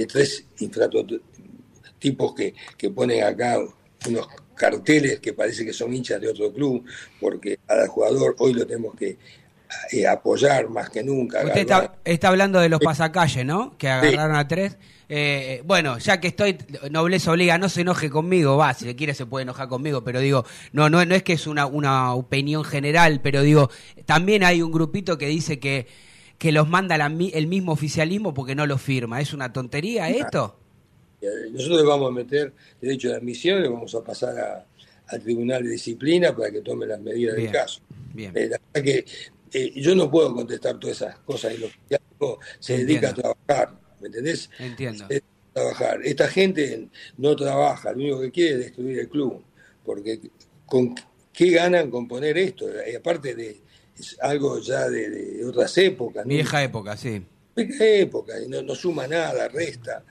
tres 0.08 0.46
tipos 2.00 2.34
que, 2.34 2.56
que 2.76 2.90
ponen 2.90 3.24
acá 3.24 3.60
unos 4.08 4.28
carteles 4.56 5.20
que 5.20 5.34
parece 5.34 5.64
que 5.64 5.74
son 5.74 5.94
hinchas 5.94 6.20
de 6.20 6.30
otro 6.30 6.52
club, 6.52 6.84
porque 7.20 7.60
al 7.68 7.88
jugador 7.88 8.36
hoy 8.40 8.54
lo 8.54 8.66
tenemos 8.66 8.96
que 8.96 9.18
eh, 9.92 10.08
apoyar 10.08 10.70
más 10.70 10.90
que 10.90 11.04
nunca. 11.04 11.44
Usted 11.44 11.62
está, 11.62 11.96
está, 12.04 12.28
hablando 12.30 12.60
de 12.60 12.70
los 12.70 12.80
pasacalles, 12.80 13.46
¿no? 13.46 13.78
Que 13.78 13.90
agarraron 13.90 14.36
a 14.36 14.48
tres. 14.48 14.78
Eh, 15.10 15.62
bueno, 15.66 15.98
ya 15.98 16.22
que 16.22 16.30
estoy, 16.30 16.58
nobleza 16.90 17.32
obliga, 17.32 17.58
no 17.58 17.68
se 17.68 17.82
enoje 17.82 18.10
conmigo, 18.10 18.56
va, 18.56 18.74
si 18.74 18.86
le 18.86 18.96
quiere 18.96 19.14
se 19.14 19.26
puede 19.26 19.44
enojar 19.44 19.68
conmigo, 19.68 20.06
pero 20.06 20.22
digo, 20.22 20.46
no, 20.72 20.90
no, 20.90 21.04
no 21.04 21.16
es 21.16 21.24
que 21.24 21.34
es 21.34 21.48
una, 21.48 21.66
una 21.66 22.14
opinión 22.14 22.64
general, 22.64 23.20
pero 23.22 23.42
digo, 23.42 23.70
también 24.06 24.46
hay 24.46 24.62
un 24.62 24.72
grupito 24.72 25.18
que 25.18 25.28
dice 25.28 25.60
que, 25.60 25.88
que 26.38 26.54
los 26.54 26.70
manda 26.70 26.96
el 26.96 27.48
mismo 27.48 27.74
oficialismo 27.74 28.34
porque 28.34 28.56
no 28.56 28.66
los 28.66 28.82
firma. 28.82 29.20
¿Es 29.20 29.34
una 29.34 29.52
tontería 29.52 30.10
esto? 30.10 30.58
Nosotros 31.52 31.86
vamos 31.86 32.10
a 32.10 32.14
meter 32.14 32.54
derecho 32.80 33.10
de 33.10 33.16
admisión 33.16 33.64
y 33.64 33.68
vamos 33.68 33.94
a 33.94 34.04
pasar 34.04 34.66
al 35.08 35.22
Tribunal 35.22 35.64
de 35.64 35.72
Disciplina 35.72 36.36
para 36.36 36.52
que 36.52 36.62
tome 36.62 36.86
las 36.88 37.00
medidas 37.00 37.36
del 37.36 37.52
caso. 37.52 37.82
Bien. 38.14 38.32
Eh, 38.36 38.50
que 38.74 39.06
eh, 39.54 39.72
yo 39.76 39.96
no 39.96 40.10
puedo 40.10 40.34
contestar 40.34 40.80
todas 40.80 40.98
esas 40.98 41.20
cosas 41.20 41.54
y 41.54 41.58
los 41.58 41.72
se 42.60 42.78
dedica 42.78 43.10
a 43.10 43.14
trabajar 43.14 43.82
¿me 44.02 44.08
entendés? 44.08 44.50
Entiendo. 44.60 45.08
trabajar. 45.54 46.00
Esta 46.04 46.28
gente 46.28 46.90
no 47.18 47.36
trabaja, 47.36 47.92
lo 47.92 47.98
único 47.98 48.22
que 48.22 48.32
quiere 48.32 48.52
es 48.54 48.60
destruir 48.60 49.00
el 49.00 49.10
club, 49.10 49.44
porque 49.86 50.20
¿con 50.66 50.96
qué 51.32 51.52
ganan 51.52 51.90
con 51.90 52.08
poner 52.08 52.38
esto? 52.38 52.66
Y 52.90 52.96
aparte 52.96 53.36
de 53.36 53.62
es 53.98 54.18
algo 54.20 54.60
ya 54.60 54.90
de, 54.90 55.46
otras 55.46 55.78
épocas. 55.78 56.26
Vieja 56.26 56.64
época, 56.64 56.98
sí. 56.98 57.24
Vieja 57.56 57.86
época, 57.86 58.34
y 58.40 58.48
no, 58.48 58.74
suma 58.74 59.08
nada, 59.08 59.48
resta, 59.48 60.04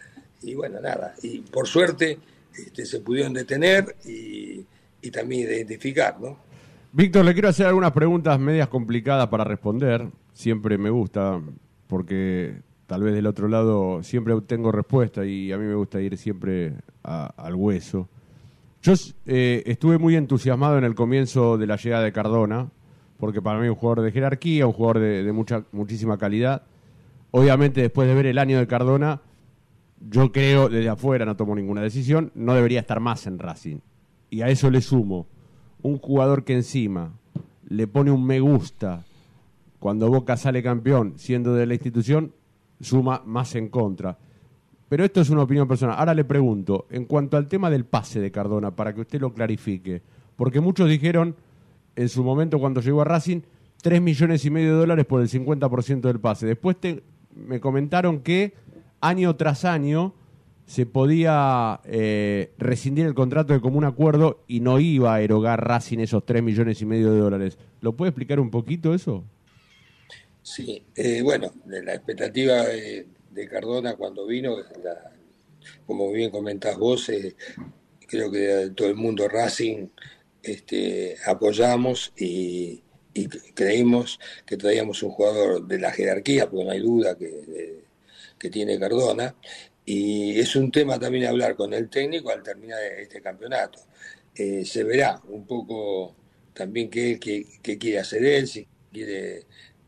y 0.43 0.55
bueno, 0.55 0.81
nada. 0.81 1.15
Y 1.23 1.41
por 1.41 1.67
suerte 1.67 2.19
este, 2.57 2.87
se 2.87 3.01
pudieron 3.01 3.33
detener 3.33 3.97
y, 4.05 4.65
y 5.03 5.11
también 5.11 5.51
identificar, 5.51 6.21
¿no? 6.21 6.50
Víctor, 6.93 7.25
le 7.25 7.35
quiero 7.35 7.49
hacer 7.49 7.67
algunas 7.67 7.93
preguntas 7.93 8.39
medias 8.41 8.67
complicadas 8.67 9.29
para 9.29 9.45
responder. 9.45 10.09
Siempre 10.33 10.77
me 10.77 10.91
gusta, 10.91 11.41
porque 11.87 12.63
tal 12.89 13.05
vez 13.05 13.15
del 13.15 13.29
otro 13.29 13.47
lado 13.47 14.03
siempre 14.03 14.35
tengo 14.41 14.73
respuesta 14.73 15.25
y 15.25 15.53
a 15.53 15.59
mí 15.59 15.67
me 15.67 15.77
gusta 15.77 16.01
ir 16.01 16.17
siempre 16.17 16.75
al 17.05 17.55
hueso. 17.55 18.09
Yo 18.83 18.95
eh, 19.27 19.63
estuve 19.67 19.99
muy 19.99 20.17
entusiasmado 20.17 20.79
en 20.79 20.85
el 20.85 20.97
comienzo 20.97 21.59
de 21.59 21.69
la 21.69 21.77
llegada 21.77 22.03
de 22.03 22.11
Cardona, 22.11 22.69
porque 23.19 23.41
para 23.41 23.61
mí 23.61 23.67
es 23.67 23.71
un 23.71 23.77
jugador 23.77 24.03
de 24.03 24.11
jerarquía, 24.11 24.67
un 24.67 24.73
jugador 24.73 24.99
de, 24.99 25.33
mucha, 25.33 25.63
muchísima 25.71 26.19
calidad. 26.19 26.63
Obviamente 27.31 27.83
después 27.83 28.09
de 28.09 28.15
ver 28.15 28.27
el 28.27 28.39
año 28.39 28.59
de 28.59 28.67
Cardona, 28.67 29.21
yo 30.01 30.33
creo, 30.33 30.69
desde 30.69 30.89
afuera 30.89 31.25
no 31.25 31.37
tomo 31.37 31.55
ninguna 31.55 31.83
decisión, 31.83 32.33
no 32.35 32.53
debería 32.55 32.81
estar 32.81 32.99
más 32.99 33.29
en 33.29 33.39
Racing. 33.39 33.79
Y 34.29 34.43
a 34.43 34.49
eso 34.49 34.71
le 34.71 34.81
sumo 34.81 35.29
un 35.83 35.99
jugador 35.99 36.45
que 36.45 36.55
encima 36.55 37.13
le 37.69 37.87
pone 37.87 38.11
un 38.11 38.25
me 38.25 38.41
gusta 38.41 39.05
cuando 39.79 40.11
Boca 40.11 40.37
sale 40.37 40.63
campeón 40.63 41.15
siendo 41.17 41.55
de 41.55 41.67
la 41.67 41.75
institución, 41.75 42.33
suma 42.81 43.23
más 43.25 43.55
en 43.55 43.69
contra. 43.69 44.19
Pero 44.89 45.05
esto 45.05 45.21
es 45.21 45.31
una 45.31 45.43
opinión 45.43 45.69
personal. 45.69 45.97
Ahora 45.99 46.15
le 46.15 46.25
pregunto, 46.25 46.87
en 46.91 47.05
cuanto 47.05 47.37
al 47.37 47.49
tema 47.49 47.71
del 47.71 47.85
pase 47.85 48.21
de 48.21 48.31
Cardona, 48.31 48.73
para 48.73 48.93
que 48.93 49.03
usted 49.03 49.21
lo 49.21 49.33
clarifique, 49.33 50.03
porque 50.37 50.61
muchos 50.61 50.89
dijeron 50.89 51.37
en 51.97 52.09
su 52.09 52.25
momento 52.25 52.59
cuando 52.59 52.81
llegó 52.81 53.01
a 53.01 53.05
Racing, 53.05 53.41
3 53.83 54.03
millones 54.03 54.45
y 54.45 54.51
medio 54.51 54.73
de 54.73 54.81
dólares 54.81 55.07
por 55.07 55.21
el 55.21 55.29
50% 55.29 56.01
del 56.01 56.21
pase. 56.21 56.47
Después 56.47 56.77
me 57.35 57.61
comentaron 57.61 58.21
que 58.21 58.55
año 59.01 59.37
tras 59.37 59.65
año 59.65 60.13
se 60.71 60.87
podía 60.87 61.81
eh, 61.85 62.53
rescindir 62.57 63.05
el 63.05 63.15
contrato 63.15 63.53
de 63.53 63.61
común 63.61 63.85
acuerdo 63.85 64.45
y 64.47 64.61
no 64.61 64.79
iba 64.79 65.13
a 65.13 65.21
erogar 65.21 65.67
Racing 65.67 65.99
esos 65.99 66.25
3 66.25 66.45
millones 66.45 66.81
y 66.81 66.87
medio 66.87 67.11
de 67.11 67.19
dólares. 67.19 67.59
¿Lo 67.81 67.97
puede 67.97 68.11
explicar 68.11 68.39
un 68.39 68.53
poquito 68.53 68.95
eso? 68.95 69.25
Sí, 70.45 70.85
eh, 70.95 71.23
bueno, 71.23 71.53
la 71.67 71.95
expectativa 71.95 72.63
de, 72.67 73.05
Cardona 73.51 73.97
cuando 73.97 74.25
vino, 74.29 74.55
como 75.87 76.13
bien 76.13 76.31
comentás 76.31 76.79
vos, 76.79 77.09
eh, 77.09 77.35
creo 78.07 78.31
que 78.31 78.71
todo 78.77 78.87
el 78.87 78.95
mundo 78.95 79.27
Racing 79.27 79.89
este, 80.41 81.17
apoyamos 81.27 82.13
y, 82.17 82.81
creímos 83.55 84.21
que 84.47 84.57
traíamos 84.57 85.03
un 85.03 85.11
jugador 85.11 85.67
de 85.67 85.81
la 85.81 85.91
jerarquía, 85.91 86.49
porque 86.49 86.65
no 86.65 86.71
hay 86.71 86.81
duda 86.81 87.19
que, 87.19 87.81
que 88.39 88.51
tiene 88.51 88.79
Cardona, 88.79 89.35
y 89.93 90.39
es 90.39 90.55
un 90.55 90.71
tema 90.71 91.01
también 91.01 91.27
hablar 91.27 91.57
con 91.57 91.75
el 91.75 91.91
técnico 91.91 92.31
al 92.31 92.45
terminar 92.45 92.81
este 92.97 93.21
campeonato. 93.21 93.81
Eh, 94.33 94.65
se 94.65 94.85
verá 94.85 95.21
un 95.29 95.45
poco 95.45 96.15
también 96.55 96.89
qué, 96.89 97.19
qué 97.19 97.79
quiere 97.79 97.99
hacer 97.99 98.25
él, 98.25 98.47
si 98.47 98.69
quiere 98.93 99.47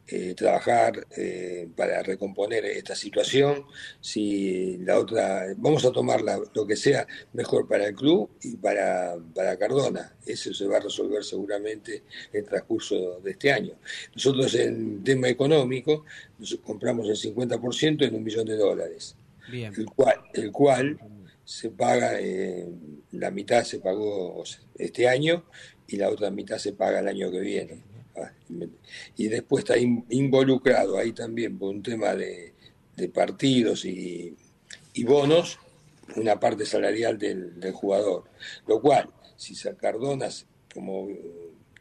eh, 0.09 0.35
trabajar 0.35 1.07
eh, 1.17 1.69
para 1.77 2.03
recomponer 2.03 2.65
esta 2.65 2.97
situación. 2.97 3.65
Si 4.01 4.79
la 4.79 4.99
otra, 4.99 5.55
vamos 5.57 5.85
a 5.85 5.93
tomar 5.93 6.21
lo 6.53 6.67
que 6.67 6.75
sea 6.75 7.07
mejor 7.33 7.69
para 7.69 7.87
el 7.87 7.95
club 7.95 8.29
y 8.43 8.57
para, 8.57 9.17
Cardona. 9.57 10.17
Eso 10.27 10.53
se 10.53 10.67
va 10.67 10.79
a 10.79 10.81
resolver 10.81 11.23
seguramente 11.23 12.03
en 12.33 12.45
transcurso 12.45 13.21
de 13.21 13.31
este 13.31 13.53
año. 13.53 13.75
Nosotros 14.15 14.53
en 14.57 15.05
tema 15.05 15.29
económico 15.29 16.05
nos 16.39 16.57
compramos 16.57 17.09
el 17.09 17.17
50% 17.17 18.05
en 18.05 18.15
un 18.17 18.25
millón 18.25 18.47
de 18.47 18.57
dólares. 18.57 19.15
El 19.51 19.87
cual, 19.87 20.17
el 20.35 20.53
cual 20.53 20.99
se 21.45 21.71
paga, 21.71 22.21
eh, 22.21 22.69
la 23.13 23.31
mitad 23.31 23.65
se 23.65 23.81
pagó 23.81 24.43
este 24.79 25.09
año 25.09 25.45
y 25.89 25.97
la 25.97 26.11
otra 26.11 26.31
mitad 26.31 26.59
se 26.59 26.73
paga 26.73 27.01
el 27.01 27.09
año 27.09 27.31
que 27.31 27.41
viene 27.41 27.93
y 29.17 29.29
después 29.29 29.65
está 29.65 29.79
involucrado 29.79 30.99
ahí 30.99 31.13
también 31.13 31.59
por 31.59 31.71
un 31.71 31.83
tema 31.83 32.15
de, 32.15 32.53
partidos 33.13 33.85
y, 33.85 34.37
bonos, 35.05 35.59
una 36.17 36.39
parte 36.39 36.65
salarial 36.67 37.19
del, 37.19 37.73
jugador. 37.73 38.25
Lo 38.67 38.81
cual, 38.81 39.11
si 39.37 39.55
Cardonas, 39.77 40.47
como 40.73 41.09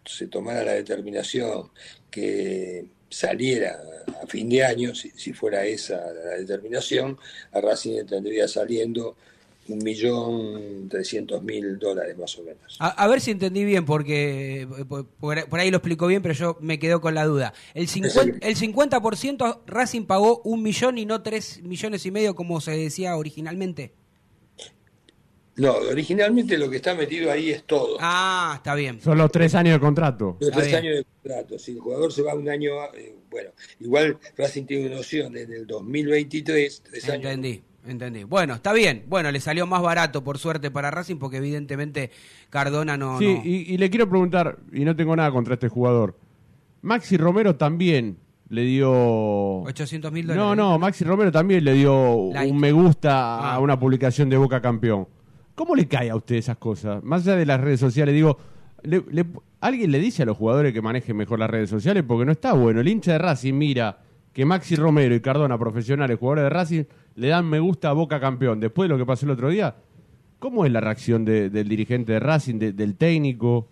se 0.06 0.28
tomara 0.28 0.64
la 0.64 0.74
determinación 0.74 1.70
que 2.10 2.86
saliera 3.12 3.80
a 4.24 4.26
fin 4.26 4.50
de 4.50 4.64
año, 4.64 4.96
si, 4.96 5.12
si 5.12 5.34
fuera 5.34 5.66
esa 5.66 5.98
la 5.98 6.38
determinación, 6.38 7.18
a 7.52 7.62
Racing 7.62 8.06
tendría 8.06 8.48
saliendo 8.48 9.16
un 9.68 9.78
millón 9.80 10.90
trescientos 10.90 11.44
mil 11.44 11.78
dólares 11.78 12.18
más 12.18 12.38
o 12.38 12.44
menos. 12.44 12.78
A, 12.80 13.08
ver 13.08 13.22
si 13.22 13.32
entendí 13.32 13.64
bien, 13.64 13.86
porque 13.86 14.62
eh, 14.62 14.86
por, 15.20 15.60
ahí 15.60 15.70
lo 15.70 15.78
explicó 15.78 16.08
bien, 16.08 16.22
pero 16.22 16.34
yo 16.34 16.58
me 16.60 16.80
quedo 16.80 17.00
con 17.00 17.14
la 17.14 17.26
duda. 17.26 17.54
El 17.74 17.88
50%, 17.88 18.40
el 18.42 18.56
50 18.56 19.02
Racing 19.68 20.06
pagó 20.06 20.42
un 20.44 20.64
millón 20.64 20.98
y 20.98 21.06
no 21.06 21.22
tres 21.22 21.62
millones 21.62 22.06
y 22.06 22.12
medio 22.12 22.36
como 22.36 22.60
se 22.60 22.72
decía 22.72 23.16
originalmente. 23.18 23.94
No, 25.62 25.76
originalmente 25.92 26.58
lo 26.58 26.72
que 26.72 26.78
está 26.78 26.96
metido 26.96 27.32
ahí 27.32 27.52
es 27.52 27.66
todo. 27.66 27.98
Ah, 28.00 28.54
está 28.58 28.74
bien. 28.74 29.00
Son 29.00 29.16
los 29.16 29.32
tres 29.32 29.54
años 29.54 29.76
de 29.76 29.80
contrato. 29.80 30.38
Los 30.40 30.50
tres 30.50 30.74
años 30.74 30.96
de 30.96 31.06
contrato. 31.06 31.60
Si 31.60 31.74
el 31.74 31.80
jugador 31.80 32.12
se 32.12 32.24
va 32.24 32.34
un 32.34 32.50
año, 32.50 32.72
eh, 32.96 33.16
bueno, 33.30 33.52
igual 33.80 34.18
Racing 34.36 34.66
tiene 34.66 34.88
una 34.88 34.98
opción 34.98 35.38
en 35.38 35.54
el 35.54 35.68
2023, 35.68 36.82
tres 36.82 37.10
Entendí. 37.10 37.62
Entendí. 37.86 38.24
Bueno, 38.24 38.56
está 38.56 38.74
bien. 38.74 39.04
Bueno, 39.08 39.32
le 39.32 39.40
salió 39.40 39.68
más 39.68 39.84
barato, 39.84 40.24
por 40.24 40.40
suerte, 40.40 40.72
para 40.72 40.90
Racing, 40.90 41.18
porque 41.18 41.38
evidentemente 41.38 42.10
Cardona 42.50 42.98
no. 42.98 43.20
Sí, 43.20 43.42
Y, 43.44 43.78
le 43.78 43.90
quiero 43.92 44.10
preguntar, 44.10 44.58
y 44.74 44.84
no 44.84 44.96
tengo 44.96 45.16
nada 45.16 45.32
contra 45.32 45.54
este 45.54 45.68
jugador. 45.68 46.18
Maxi 46.82 47.18
Romero 47.18 47.56
también 47.56 48.18
le 48.50 48.64
dio. 48.64 48.92
800 49.62 50.12
mil 50.12 50.26
dólares. 50.26 50.44
No, 50.44 50.56
no, 50.56 50.80
Maxi 50.80 51.04
Romero 51.04 51.32
también 51.32 51.64
le 51.64 51.74
dio 51.74 52.14
un 52.14 52.60
me 52.60 52.72
gusta 52.72 53.12
a 53.12 53.54
ah. 53.54 53.60
una 53.60 53.80
publicación 53.80 54.28
de 54.28 54.38
Boca 54.38 54.60
Campeón. 54.60 55.08
¿Cómo 55.56 55.76
le 55.76 55.88
cae 55.88 56.10
a 56.10 56.16
usted 56.16 56.36
esas 56.36 56.58
cosas? 56.58 57.04
Más 57.04 57.28
allá 57.28 57.38
de 57.38 57.46
las 57.46 57.62
redes 57.62 57.80
sociales, 57.80 58.16
digo, 58.16 58.38
¿alguien 59.60 59.92
le 59.92 60.00
dice 60.00 60.24
a 60.24 60.26
los 60.26 60.38
jugadores 60.38 60.74
que 60.74 60.82
manejen 60.82 61.16
mejor 61.18 61.40
las 61.40 61.50
redes 61.50 61.70
sociales? 61.70 62.04
Porque 62.08 62.26
no 62.26 62.32
está 62.32 62.54
bueno. 62.54 62.82
El 62.82 62.88
hincha 62.88 63.14
de 63.14 63.18
Racing 63.18 63.54
mira 63.54 64.00
que 64.34 64.46
Maxi 64.46 64.76
Romero 64.76 65.14
y 65.14 65.20
Cardona, 65.20 65.58
profesionales, 65.58 66.18
jugadores 66.18 66.46
de 66.46 66.50
Racing, 66.50 66.84
le 67.16 67.28
dan 67.28 67.46
me 67.50 67.60
gusta 67.60 67.90
a 67.90 67.94
Boca 67.94 68.20
campeón. 68.20 68.60
Después 68.60 68.88
de 68.88 68.94
lo 68.94 68.98
que 68.98 69.06
pasó 69.06 69.26
el 69.26 69.32
otro 69.32 69.50
día, 69.50 69.76
¿cómo 70.40 70.66
es 70.66 70.72
la 70.72 70.80
reacción 70.80 71.26
del 71.26 71.68
dirigente 71.68 72.14
de 72.14 72.20
Racing, 72.20 72.58
del 72.58 72.96
técnico? 72.96 73.68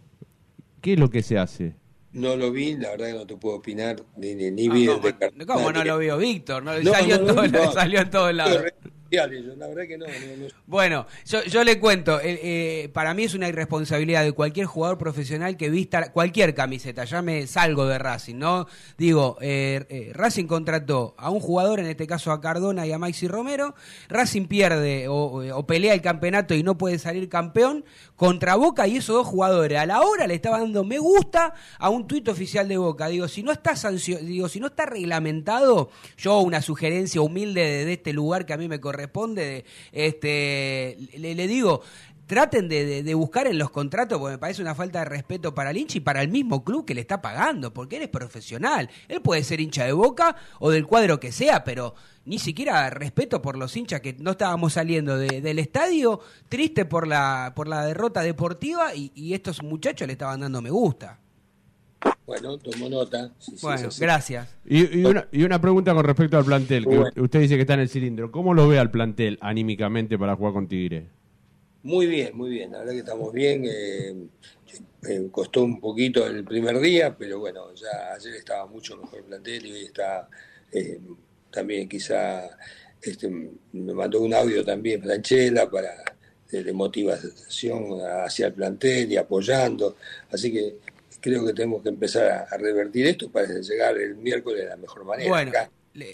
¿Qué 0.82 0.94
es 0.94 1.00
lo 1.00 1.10
que 1.10 1.24
se 1.24 1.38
hace? 1.38 1.76
No 2.12 2.36
lo 2.36 2.52
vi, 2.52 2.76
la 2.76 2.90
verdad 2.92 3.08
que 3.08 3.14
no 3.14 3.28
te 3.28 3.36
puedo 3.36 3.58
opinar, 3.58 4.04
ni, 4.18 4.34
ni, 4.34 4.50
ni 4.50 4.68
ah, 4.68 5.00
¿Cómo 5.46 5.72
no 5.72 5.84
lo 5.84 5.98
vio 6.00 6.18
Víctor? 6.18 6.64
No, 6.64 6.72
salió, 7.74 8.02
en 8.02 8.10
todos 8.10 8.34
lados. 8.34 8.64
Verdad 9.10 9.88
que 9.88 9.98
no. 9.98 10.06
Bueno, 10.68 11.06
yo, 11.26 11.64
le 11.64 11.80
cuento, 11.80 12.20
eh, 12.20 12.40
eh, 12.44 12.90
para 12.94 13.14
mí 13.14 13.24
es 13.24 13.34
una 13.34 13.48
irresponsabilidad 13.48 14.24
de 14.24 14.34
cualquier 14.34 14.66
jugador 14.66 14.98
profesional 14.98 15.58
que 15.58 15.70
vista 15.70 16.12
cualquier 16.12 16.54
camiseta, 16.54 17.06
ya 17.06 17.22
me 17.22 17.48
salgo 17.48 17.86
de 17.86 17.98
Racing, 17.98 18.36
¿no? 18.36 18.68
Digo, 18.98 19.38
eh, 19.42 20.12
Racing 20.14 20.46
contrató 20.46 21.16
a 21.18 21.30
un 21.30 21.40
jugador, 21.40 21.80
en 21.80 21.88
este 21.88 22.08
caso 22.08 22.32
a 22.32 22.42
Cardona 22.42 22.86
y 22.86 22.92
a 22.92 22.98
Maxi 22.98 23.28
Romero, 23.28 23.76
Racing 24.10 24.48
pierde 24.48 25.08
o, 25.08 25.66
pelea 25.66 25.94
el 25.94 26.02
campeonato 26.02 26.54
y 26.56 26.64
no 26.64 26.78
puede 26.78 27.00
salir 27.00 27.30
campeón 27.30 27.86
contra 28.16 28.56
Boca 28.56 28.88
y 28.88 28.98
esos 28.98 29.16
dos 29.16 29.28
jugadores 29.28 29.78
a 29.78 29.86
la 29.86 30.02
hora 30.02 30.28
le 30.28 30.34
estaba 30.34 30.60
dando 30.60 30.84
me 30.84 31.00
gusta 31.00 31.54
a 31.78 31.90
un 31.90 32.08
tuit 32.08 32.28
oficial 32.28 32.68
de 32.68 32.78
Boca. 32.78 33.08
Digo, 33.08 33.28
si 33.28 33.44
no 33.44 33.52
está 33.52 33.74
digo, 34.22 34.50
si 34.50 34.60
no 34.60 34.68
está 34.68 34.86
reglamentado, 34.86 35.90
yo 36.18 36.40
una 36.40 36.62
sugerencia 36.62 37.22
humilde 37.22 37.86
de, 37.86 37.94
este 37.94 38.14
lugar 38.14 38.46
que 38.46 38.54
a 38.54 38.58
mí 38.58 38.68
me 38.68 38.80
corresponde, 38.80 38.99
este, 39.92 40.98
le, 41.18 41.48
digo, 41.48 41.82
traten 42.28 42.70
de, 42.70 43.14
buscar 43.16 43.48
en 43.48 43.58
los 43.58 43.72
contratos, 43.72 44.20
porque 44.20 44.34
me 44.34 44.38
parece 44.38 44.62
una 44.62 44.76
falta 44.76 45.00
de 45.00 45.06
respeto 45.06 45.56
para 45.56 45.72
el 45.72 45.78
hincha 45.78 45.98
y 45.98 46.02
para 46.02 46.22
el 46.22 46.30
mismo 46.30 46.64
club 46.64 46.86
que 46.86 46.94
le 46.94 47.02
está 47.02 47.22
pagando, 47.22 47.74
porque 47.74 47.98
él 47.98 48.04
es 48.04 48.10
profesional. 48.10 48.90
Él 49.08 49.22
puede 49.22 49.44
ser 49.44 49.60
hincha 49.60 49.86
de 49.86 49.94
boca 49.94 50.36
o 50.60 50.70
del 50.70 50.86
cuadro 50.86 51.20
que 51.20 51.32
sea, 51.32 51.64
pero 51.64 51.96
ni 52.26 52.38
siquiera 52.38 52.90
respeto 52.90 53.42
por 53.42 53.58
los 53.58 53.76
hinchas 53.76 54.02
que 54.02 54.14
no 54.14 54.32
estábamos 54.32 54.74
saliendo 54.74 55.18
del 55.18 55.60
estadio, 55.60 56.20
triste 56.48 56.86
por 56.86 57.08
la, 57.08 57.54
por 57.56 57.68
la 57.68 57.86
derrota 57.86 58.22
deportiva 58.22 58.94
y, 58.94 59.12
y 59.16 59.34
estos 59.34 59.64
muchachos 59.64 60.08
le 60.08 60.14
estaban 60.14 60.42
dando 60.42 60.62
me 60.62 60.70
gusta. 60.70 61.20
Bueno, 62.26 62.58
tomo 62.58 62.90
nota. 62.90 63.32
bueno, 63.62 63.90
gracias. 64.00 64.56
Y, 64.66 65.04
una, 65.04 65.60
pregunta 65.60 65.94
con 65.94 66.06
respecto 66.06 66.38
al 66.38 66.46
plantel, 66.46 66.86
que 66.86 67.22
usted 67.22 67.40
dice 67.40 67.56
que 67.56 67.62
está 67.62 67.74
en 67.74 67.82
el 67.82 67.90
cilindro. 67.90 68.32
¿Cómo 68.32 68.54
lo 68.54 68.68
ve 68.68 68.80
al 68.80 68.92
plantel 68.92 69.38
anímicamente 69.42 70.18
para 70.18 70.36
jugar 70.36 70.54
con 70.54 70.68
Tigre? 70.68 71.08
Muy 71.84 72.08
bien, 72.08 72.38
muy 72.38 72.50
bien. 72.50 72.72
La 72.72 72.80
verdad 72.80 72.94
que 72.94 73.00
estamos 73.00 73.34
bien. 73.34 73.64
Eh, 73.66 74.16
eh, 75.08 75.28
costó 75.32 75.64
un 75.64 75.80
poquito 75.80 76.28
el 76.28 76.44
primer 76.44 76.80
día, 76.80 77.16
pero 77.18 77.40
bueno, 77.40 77.74
ya 77.74 78.14
ayer 78.14 78.36
estaba 78.36 78.66
mucho 78.68 78.98
mejor 78.98 79.20
el 79.20 79.26
plantel 79.26 79.66
y 79.66 79.72
hoy 79.72 79.86
está 79.86 80.30
eh, 80.72 81.00
también 81.50 81.88
quizá 81.90 82.50
este, 83.02 83.30
me 83.30 83.94
mandó 83.94 84.22
un 84.22 84.34
audio 84.34 84.64
también 84.64 85.02
Franchella 85.02 85.70
para 85.70 85.90
de 86.52 86.74
motivación 86.74 88.00
hacia 88.02 88.48
el 88.48 88.54
plantel 88.54 89.12
y 89.12 89.18
apoyando. 89.18 89.96
Así 90.32 90.52
que 90.52 90.78
creo 91.20 91.46
que 91.46 91.54
tenemos 91.54 91.84
que 91.84 91.90
empezar 91.90 92.48
a, 92.50 92.58
revertir 92.58 93.08
esto 93.08 93.30
para 93.30 93.48
llegar 93.48 93.98
el 93.98 94.16
miércoles 94.16 94.64
de 94.64 94.70
la 94.70 94.78
mejor 94.78 95.06
manera. 95.06 95.30
Bueno, 95.30 95.52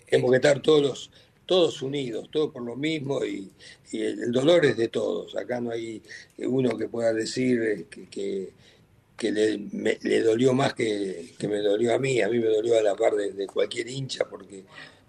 tenemos 0.08 0.32
que 0.32 0.38
estar 0.38 0.62
todos 0.62 1.12
todos 1.46 1.84
unidos, 1.84 2.28
todos 2.32 2.52
por 2.52 2.64
lo 2.64 2.76
mismo 2.76 3.24
y, 3.24 3.52
el, 3.92 4.32
dolor 4.32 4.66
es 4.66 4.78
de 4.78 4.88
todos. 4.88 5.36
Acá 5.36 5.62
no 5.62 5.72
hay 5.72 6.02
uno 6.40 6.78
que 6.78 6.88
pueda 6.88 7.14
decir 7.14 7.62
eh, 7.62 7.86
que, 7.90 8.50
que, 9.16 9.32
le, 9.32 10.22
dolió 10.22 10.54
más 10.54 10.74
que, 10.74 11.34
que, 11.38 11.48
me 11.48 11.60
dolió 11.60 11.94
a 11.94 12.00
mí. 12.00 12.20
A 12.22 12.28
mí 12.28 12.40
me 12.40 12.48
dolió 12.48 12.78
a 12.78 12.82
la 12.82 12.96
par 12.96 13.14
de 13.14 13.48
cualquier 13.48 13.88
hincha 13.88 14.26
porque 14.28 14.66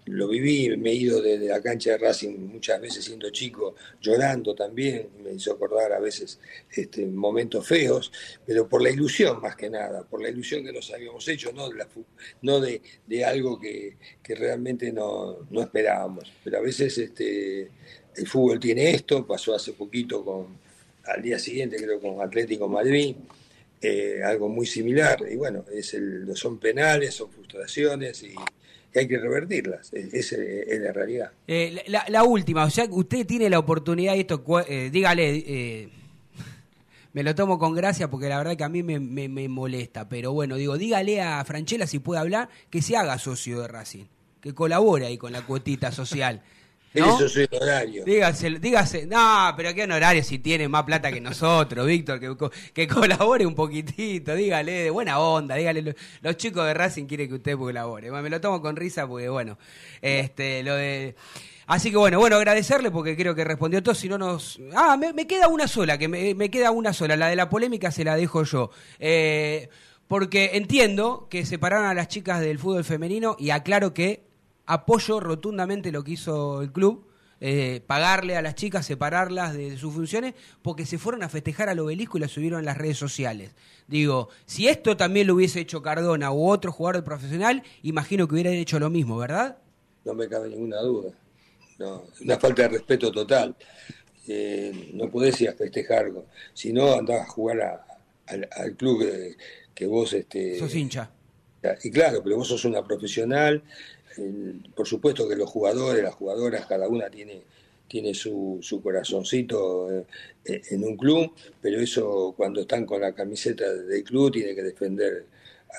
lo 0.07 0.27
viví, 0.27 0.75
me 0.77 0.91
he 0.91 0.95
ido 0.95 1.21
desde 1.21 1.47
la 1.47 1.61
cancha 1.61 1.91
de 1.91 1.97
Racing 1.97 2.37
muchas 2.37 2.79
veces 2.81 3.05
siendo 3.05 3.29
chico, 3.29 3.75
llorando 4.01 4.55
también, 4.55 5.09
me 5.23 5.33
hizo 5.33 5.51
acordar 5.53 5.91
a 5.91 5.99
veces 5.99 6.39
este, 6.71 7.05
momentos 7.05 7.67
feos, 7.67 8.11
pero 8.45 8.67
por 8.67 8.81
la 8.81 8.89
ilusión 8.89 9.41
más 9.41 9.55
que 9.55 9.69
nada, 9.69 10.03
por 10.03 10.21
la 10.21 10.29
ilusión 10.29 10.63
que 10.63 10.71
nos 10.71 10.91
habíamos 10.91 11.27
hecho, 11.27 11.51
no 11.51 11.69
de, 11.69 11.75
la, 11.75 11.87
no 12.41 12.59
de, 12.59 12.81
de 13.05 13.25
algo 13.25 13.59
que, 13.59 13.97
que 14.23 14.35
realmente 14.35 14.91
no, 14.91 15.47
no, 15.49 15.61
esperábamos. 15.61 16.31
Pero 16.43 16.59
a 16.59 16.61
veces 16.61 16.97
este, 16.97 17.69
el 18.15 18.27
fútbol 18.27 18.59
tiene 18.59 18.91
esto, 18.91 19.25
pasó 19.25 19.55
hace 19.55 19.73
poquito 19.73 20.23
con, 20.23 20.57
al 21.05 21.21
día 21.21 21.39
siguiente 21.39 21.77
creo 21.77 21.99
con 21.99 22.21
Atlético 22.21 22.67
Madrid, 22.67 23.15
eh, 23.81 24.21
algo 24.23 24.49
muy 24.49 24.65
similar, 24.65 25.23
y 25.29 25.35
bueno, 25.35 25.63
es 25.71 25.93
el, 25.93 26.35
son 26.35 26.57
penales, 26.57 27.13
son 27.13 27.29
frustraciones 27.29 28.23
y 28.23 28.33
hay 28.95 29.07
que 29.07 29.17
revertirlas. 29.17 29.93
Esa 29.93 30.35
es 30.37 30.79
la 30.79 30.91
realidad. 30.91 31.31
Eh, 31.47 31.83
la, 31.87 32.23
última, 32.23 32.65
o 32.65 32.69
sea, 32.69 32.85
usted 32.89 33.25
tiene 33.25 33.49
la 33.49 33.59
oportunidad, 33.59 34.15
y 34.15 34.21
esto, 34.21 34.43
eh, 34.67 34.89
dígale, 34.91 35.43
eh, 35.47 35.89
me 37.13 37.23
lo 37.23 37.35
tomo 37.35 37.59
con 37.59 37.75
gracia 37.75 38.09
porque 38.09 38.29
la 38.29 38.37
verdad 38.37 38.55
que 38.55 38.63
a 38.63 38.69
mí 38.69 38.83
me, 38.83 38.99
me, 38.99 39.49
molesta, 39.49 40.09
pero 40.09 40.33
bueno, 40.33 40.55
digo, 40.55 40.77
dígale 40.77 41.21
a 41.21 41.43
Franchella 41.45 41.87
si 41.87 41.99
puede 41.99 42.21
hablar, 42.21 42.49
que 42.69 42.81
se 42.81 42.97
haga 42.97 43.17
socio 43.17 43.61
de 43.61 43.67
Racing, 43.67 44.05
que 44.41 44.53
colabore 44.53 45.05
ahí 45.05 45.17
con 45.17 45.31
la 45.31 45.45
cuotita 45.45 45.91
social. 45.91 46.41
Eso 46.93 47.25
es 47.25 47.49
honorario. 47.51 48.03
Dígase, 48.05 48.49
dígase, 48.59 49.05
no, 49.05 49.53
pero 49.55 49.73
qué 49.73 49.83
honorario 49.83 50.23
si 50.23 50.39
tiene 50.39 50.67
más 50.67 50.83
plata 50.83 51.11
que 51.11 51.21
nosotros, 51.21 51.85
Víctor, 51.87 52.19
que, 52.19 52.35
que 52.73 52.87
colabore 52.87 53.45
un 53.45 53.55
poquitito, 53.55 54.33
dígale 54.35 54.71
de 54.71 54.89
buena 54.89 55.19
onda, 55.19 55.55
dígale, 55.55 55.95
los 56.21 56.37
chicos 56.37 56.65
de 56.65 56.73
Racing 56.73 57.05
quieren 57.05 57.27
que 57.27 57.35
usted 57.35 57.57
colabore. 57.57 58.11
me 58.11 58.29
lo 58.29 58.41
tomo 58.41 58.61
con 58.61 58.75
risa 58.75 59.07
porque, 59.07 59.29
bueno, 59.29 59.57
este, 60.01 60.63
lo 60.63 60.75
de... 60.75 61.15
Así 61.67 61.91
que 61.91 61.97
bueno, 61.97 62.17
bueno, 62.17 62.37
agradecerle 62.37 62.91
porque 62.91 63.17
creo 63.17 63.35
que 63.35 63.43
respondió 63.43 63.83
todo. 63.83 63.93
Si 63.93 64.07
no 64.07 64.17
nos. 64.17 64.57
Ah, 64.73 64.95
me, 64.95 65.27
queda 65.27 65.49
una 65.49 65.67
sola, 65.67 65.97
que 65.97 66.07
me, 66.07 66.49
queda 66.49 66.71
una 66.71 66.93
sola. 66.93 67.17
La 67.17 67.27
de 67.27 67.35
la 67.35 67.49
polémica 67.49 67.91
se 67.91 68.05
la 68.05 68.15
dejo 68.15 68.43
yo. 68.43 68.71
Eh, 68.99 69.67
porque 70.07 70.51
entiendo 70.53 71.27
que 71.29 71.45
separaron 71.45 71.87
a 71.87 71.93
las 71.93 72.07
chicas 72.07 72.39
del 72.39 72.57
fútbol 72.57 72.85
femenino 72.85 73.35
y 73.37 73.49
aclaro 73.49 73.93
que 73.93 74.26
apoyo 74.67 75.19
rotundamente 75.19 75.91
lo 75.91 76.03
que 76.03 76.11
hizo 76.11 76.61
el 76.61 76.71
club, 76.71 77.07
eh, 77.39 77.81
pagarle 77.85 78.35
a 78.35 78.41
las 78.41 78.55
chicas, 78.55 78.85
separarlas 78.85 79.53
de, 79.53 79.77
sus 79.77 79.93
funciones, 79.93 80.33
porque 80.61 80.85
se 80.85 80.97
fueron 80.97 81.23
a 81.23 81.29
festejar 81.29 81.69
al 81.69 81.79
obelisco 81.79 82.17
y 82.17 82.21
la 82.21 82.27
subieron 82.27 82.59
en 82.59 82.65
las 82.65 82.77
redes 82.77 82.97
sociales. 82.97 83.51
Digo, 83.87 84.29
si 84.45 84.67
esto 84.67 84.97
también 84.97 85.27
lo 85.27 85.35
hubiese 85.35 85.59
hecho 85.59 85.81
Cardona 85.81 86.31
u 86.31 86.49
otro 86.49 86.71
jugador 86.71 87.03
profesional, 87.03 87.63
imagino 87.83 88.27
que 88.27 88.35
hubieran 88.35 88.53
hecho 88.53 88.79
lo 88.79 88.89
mismo, 88.89 89.17
¿verdad? 89.17 89.57
No 90.03 90.13
me 90.13 90.27
cabe 90.27 90.49
ninguna 90.49 90.81
duda. 90.81 91.11
No, 91.79 92.03
una 92.21 92.39
falta 92.39 92.63
de 92.63 92.69
respeto 92.69 93.11
total. 93.11 93.55
Eh, 94.27 94.91
no 94.93 95.09
podés 95.09 95.39
ir 95.39 95.49
a 95.49 95.53
festejar, 95.53 96.11
si 96.53 96.73
no 96.73 96.93
andás 96.93 97.21
a 97.21 97.29
jugar 97.29 97.85
al, 98.25 98.75
club 98.75 99.05
que, 99.73 99.85
vos... 99.85 100.11
Este, 100.11 100.59
sos 100.59 100.75
hincha. 100.75 101.11
Y 101.83 101.91
claro, 101.91 102.21
pero 102.23 102.37
vos 102.37 102.47
sos 102.47 102.65
una 102.65 102.83
profesional, 102.83 103.63
por 104.75 104.87
supuesto 104.87 105.27
que 105.27 105.35
los 105.35 105.49
jugadores, 105.49 106.03
las 106.03 106.15
jugadoras, 106.15 106.65
cada 106.65 106.87
una 106.87 107.09
tiene, 107.09 107.43
tiene 107.87 108.13
su, 108.13 108.59
su 108.61 108.81
corazoncito 108.81 109.89
eh, 109.91 110.61
en 110.71 110.83
un 110.83 110.97
club, 110.97 111.31
pero 111.61 111.79
eso 111.79 112.33
cuando 112.35 112.61
están 112.61 112.85
con 112.85 113.01
la 113.01 113.13
camiseta 113.13 113.71
del 113.73 114.03
club 114.03 114.31
tiene 114.31 114.55
que 114.55 114.63
defender 114.63 115.25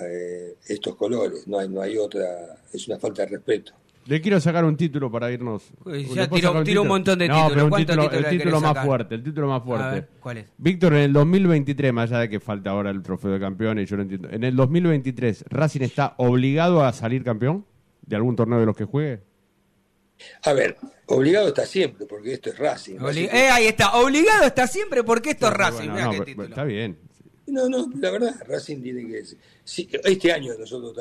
eh, 0.01 0.57
estos 0.67 0.97
colores, 0.97 1.47
no 1.47 1.59
hay, 1.59 1.69
no 1.69 1.81
hay 1.81 1.97
otra, 1.97 2.57
es 2.73 2.87
una 2.89 2.99
falta 2.99 3.23
de 3.23 3.29
respeto. 3.29 3.73
Le 4.09 4.23
quiero 4.23 4.41
sacar 4.41 4.65
un 4.65 4.75
título 4.75 5.11
para 5.11 5.31
irnos. 5.31 5.71
ya 6.15 6.31
tiró, 6.31 6.81
un, 6.81 6.89
montón 6.89 7.19
de 7.19 7.29
títulos. 7.29 8.11
el 8.11 8.29
título 8.31 8.59
más 8.59 8.83
fuerte, 8.83 9.15
el 9.17 9.23
título 9.23 9.49
más 9.49 9.63
fuerte. 9.63 10.09
¿Cuál 10.19 10.39
es? 10.39 10.47
Víctor, 10.57 10.95
en 10.95 11.01
el 11.01 11.13
2023, 11.13 11.93
más 11.93 12.11
allá 12.11 12.21
de 12.21 12.31
que 12.31 12.41
falta 12.41 12.71
ahora 12.71 12.89
el 12.91 13.03
trofeo 13.03 13.33
de 13.33 13.39
campeón, 13.39 13.79
y 13.79 13.85
yo 13.85 13.97
lo 13.97 14.03
entiendo. 14.03 14.31
En 14.31 14.45
el 14.45 14.57
2023, 14.57 15.45
¿Racing 15.51 15.83
está 15.83 16.15
obligado 16.17 16.83
a 16.83 16.95
salir 16.95 17.23
campeón? 17.23 17.67
De 18.09 18.17
algún 18.17 18.35
torneo 18.35 18.59
de 18.59 18.67
los 18.67 18.77
que 18.77 18.85
juegue? 18.85 19.21
A 20.43 20.53
ver, 20.53 20.77
obligado 21.07 21.49
está 21.49 21.65
siempre, 21.67 22.07
porque 22.07 22.33
esto 22.33 22.51
es 22.51 22.59
Racing. 22.59 22.97
eh, 23.17 23.49
ahí 23.51 23.67
está, 23.67 23.95
obligado 23.97 24.47
está 24.47 24.67
siempre 24.67 25.05
porque 25.05 25.31
esto 25.31 25.47
es 25.47 25.53
Racing. 25.53 25.91
está 26.43 26.65
bien. 26.65 26.99
No, 27.47 27.69
no, 27.69 27.89
la 27.99 28.11
verdad, 28.11 28.35
Racing 28.47 28.83
tiene 28.83 29.07
que... 29.07 29.23
este 30.05 30.33
año 30.33 30.53
nosotros 30.59 30.95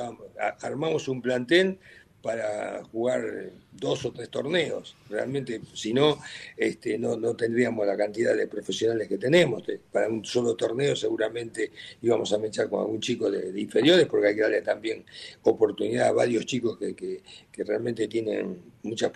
armamos 0.62 1.08
un 1.08 1.22
plantel 1.22 1.80
para 2.22 2.84
jugar 2.92 3.52
dos 3.72 4.04
o 4.06 4.12
tres 4.12 4.30
torneos. 4.30 4.96
Realmente, 5.10 5.62
si 5.74 5.94
no, 5.94 6.18
este, 6.56 6.98
no, 6.98 7.16
no 7.16 7.36
tendríamos 7.36 7.86
la 7.86 7.96
cantidad 7.96 8.36
de 8.36 8.48
profesionales 8.48 9.08
que 9.08 9.18
tenemos. 9.18 9.64
Para 9.92 10.10
un 10.10 10.26
solo 10.26 10.56
torneo 10.56 10.96
seguramente 10.96 11.72
íbamos 12.02 12.34
a 12.34 12.38
mechar 12.38 12.70
con 12.70 12.82
algún 12.82 13.00
chico 13.00 13.30
de, 13.30 13.60
inferiores, 13.60 14.08
porque 14.08 14.28
hay 14.28 14.36
que 14.36 14.42
darle 14.42 14.62
también 14.62 15.06
oportunidad 15.44 16.08
a 16.08 16.12
varios 16.12 16.46
chicos 16.46 16.78
que, 16.78 16.96
que, 16.96 17.24
realmente 17.64 18.08
tienen 18.08 18.62
mucha, 18.84 19.12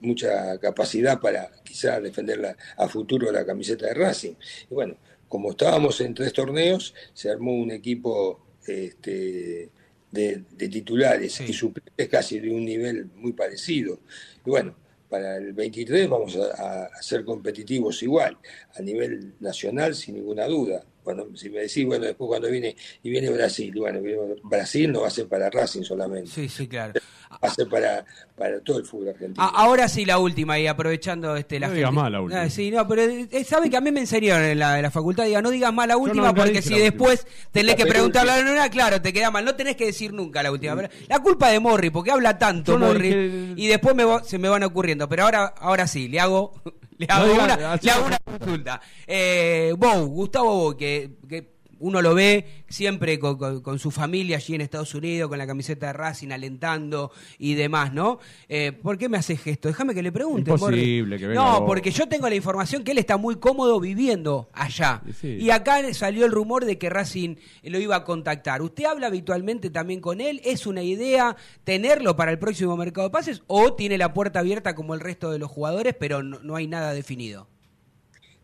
mucha 0.00 0.58
capacidad 0.58 1.20
para 1.20 1.50
quizá 1.62 2.00
defender 2.00 2.56
a 2.76 2.88
futuro 2.88 3.30
la 3.30 3.44
camiseta 3.44 3.86
de 3.86 3.94
Racing. 3.94 4.34
Y 4.70 4.74
bueno, 4.74 4.96
como 5.28 5.50
estábamos 5.50 6.00
en 6.00 6.14
tres 6.14 6.32
torneos, 6.32 6.94
se 7.12 7.30
armó 7.30 7.52
un 7.52 7.70
equipo... 7.72 8.40
Este, 8.66 9.68
de, 10.14 10.68
titulares 10.68 11.40
y 11.40 11.52
suplentes 11.52 12.08
casi 12.08 12.38
de 12.38 12.50
un 12.50 12.64
nivel 12.64 13.10
muy 13.16 13.32
parecido. 13.32 14.00
Y 14.44 14.50
bueno, 14.50 14.74
para 15.08 15.36
el 15.36 15.52
23 15.52 16.08
vamos 16.08 16.36
a, 16.36 16.88
ser 17.00 17.24
competitivos 17.24 18.02
igual, 18.02 18.38
a 18.74 18.82
nivel 18.82 19.34
nacional 19.40 19.94
sin 19.94 20.14
ninguna 20.14 20.46
duda. 20.46 20.84
Cuando 21.04 21.36
si 21.36 21.50
me 21.50 21.60
decís, 21.60 21.84
bueno, 21.84 22.06
después 22.06 22.28
cuando 22.28 22.50
viene 22.50 22.74
y 23.02 23.10
viene 23.10 23.30
Brasil, 23.30 23.72
bueno, 23.76 24.00
Brasil 24.42 24.90
no 24.90 25.02
va 25.02 25.08
a 25.08 25.10
ser 25.10 25.28
para 25.28 25.50
Racing 25.50 25.82
solamente. 25.82 26.30
Sí, 26.30 26.48
sí, 26.48 26.66
claro. 26.66 26.94
Va 27.32 27.48
a 27.48 27.54
ser 27.54 27.68
para, 27.68 28.04
para 28.36 28.60
todo 28.60 28.78
el 28.78 28.86
fútbol 28.86 29.08
argentino. 29.08 29.44
ahora 29.44 29.88
sí 29.88 30.04
la 30.04 30.18
última 30.18 30.58
y 30.58 30.66
aprovechando 30.66 31.36
este 31.36 31.58
la 31.60 31.68
no 31.68 31.74
digas 31.74 31.92
más 31.92 32.10
la 32.10 32.20
última. 32.20 32.42
Ah, 32.42 32.50
sí, 32.50 32.70
no, 32.70 32.86
pero 32.88 33.02
eh, 33.02 33.44
saben 33.44 33.70
que 33.70 33.76
a 33.76 33.80
mí 33.80 33.90
me 33.90 34.00
enseñaron 34.00 34.46
en 34.46 34.58
la, 34.58 34.80
la 34.80 34.90
facultad, 34.90 35.24
diga, 35.24 35.42
no 35.42 35.50
digas 35.50 35.74
más 35.74 35.86
la 35.86 35.96
última 35.96 36.34
porque 36.34 36.62
si 36.62 36.78
después 36.78 37.26
tenés 37.50 37.74
que 37.74 37.86
preguntarle 37.86 38.32
a 38.32 38.42
la 38.42 38.52
una, 38.52 38.70
claro, 38.70 39.02
te 39.02 39.12
queda 39.12 39.30
mal. 39.30 39.44
No 39.44 39.54
tenés 39.54 39.76
que 39.76 39.86
decir 39.86 40.12
nunca 40.12 40.42
la 40.42 40.50
última. 40.50 40.88
la 41.08 41.18
culpa 41.18 41.48
de 41.50 41.60
Morri, 41.60 41.90
porque 41.90 42.10
habla 42.10 42.38
tanto 42.38 42.78
Morri 42.78 43.54
y 43.56 43.66
después 43.66 43.94
me, 43.94 44.04
se 44.24 44.38
me 44.38 44.48
van 44.48 44.62
ocurriendo. 44.62 45.08
Pero 45.08 45.24
ahora, 45.24 45.54
ahora 45.58 45.86
sí, 45.86 46.08
le 46.08 46.20
hago 46.20 46.54
le 46.98 47.06
hago, 47.08 48.04
una, 48.06 48.18
consulta. 48.18 48.80
Eh, 49.06 49.74
Bow, 49.76 50.06
Gustavo 50.06 50.54
Bow, 50.54 50.76
que, 50.76 51.18
que 51.28 51.53
uno 51.84 52.00
lo 52.00 52.14
ve 52.14 52.46
siempre 52.66 53.18
con, 53.18 53.78
su 53.78 53.90
familia 53.90 54.38
allí 54.38 54.54
en 54.54 54.62
Estados 54.62 54.94
Unidos, 54.94 55.28
con 55.28 55.36
la 55.36 55.46
camiseta 55.46 55.88
de 55.88 55.92
Racing, 55.92 56.30
alentando 56.30 57.12
y 57.38 57.54
demás, 57.54 57.92
¿no? 57.92 58.20
Eh, 58.48 58.72
¿Por 58.72 58.96
qué 58.96 59.10
me 59.10 59.18
hace 59.18 59.36
gesto? 59.36 59.68
Déjame 59.68 59.94
que 59.94 60.02
le 60.02 60.10
pregunte. 60.10 60.50
Imposible 60.50 61.18
que 61.18 61.26
venga 61.26 61.42
No, 61.42 61.66
porque 61.66 61.90
yo 61.90 62.08
tengo 62.08 62.26
la 62.26 62.36
información 62.36 62.84
que 62.84 62.92
él 62.92 62.98
está 62.98 63.18
muy 63.18 63.36
cómodo 63.36 63.78
viviendo 63.80 64.48
allá. 64.54 65.02
Y 65.22 65.50
acá 65.50 65.92
salió 65.92 66.24
el 66.24 66.32
rumor 66.32 66.64
de 66.64 66.78
que 66.78 66.88
Racing 66.88 67.36
lo 67.62 67.78
iba 67.78 67.96
a 67.96 68.04
contactar. 68.04 68.62
¿Usted 68.62 68.86
habla 68.86 69.08
habitualmente 69.08 69.68
también 69.68 70.00
con 70.00 70.22
él? 70.22 70.40
¿Es 70.42 70.66
una 70.66 70.82
idea 70.82 71.36
tenerlo 71.64 72.16
para 72.16 72.30
el 72.30 72.38
próximo 72.38 72.78
mercado 72.78 73.08
de 73.08 73.12
pases 73.12 73.42
o 73.46 73.74
tiene 73.74 73.98
la 73.98 74.14
puerta 74.14 74.38
abierta 74.38 74.74
como 74.74 74.94
el 74.94 75.00
resto 75.00 75.30
de 75.30 75.38
los 75.38 75.50
jugadores, 75.50 75.94
pero 76.00 76.22
no 76.22 76.56
hay 76.56 76.66
nada 76.66 76.94
definido? 76.94 77.53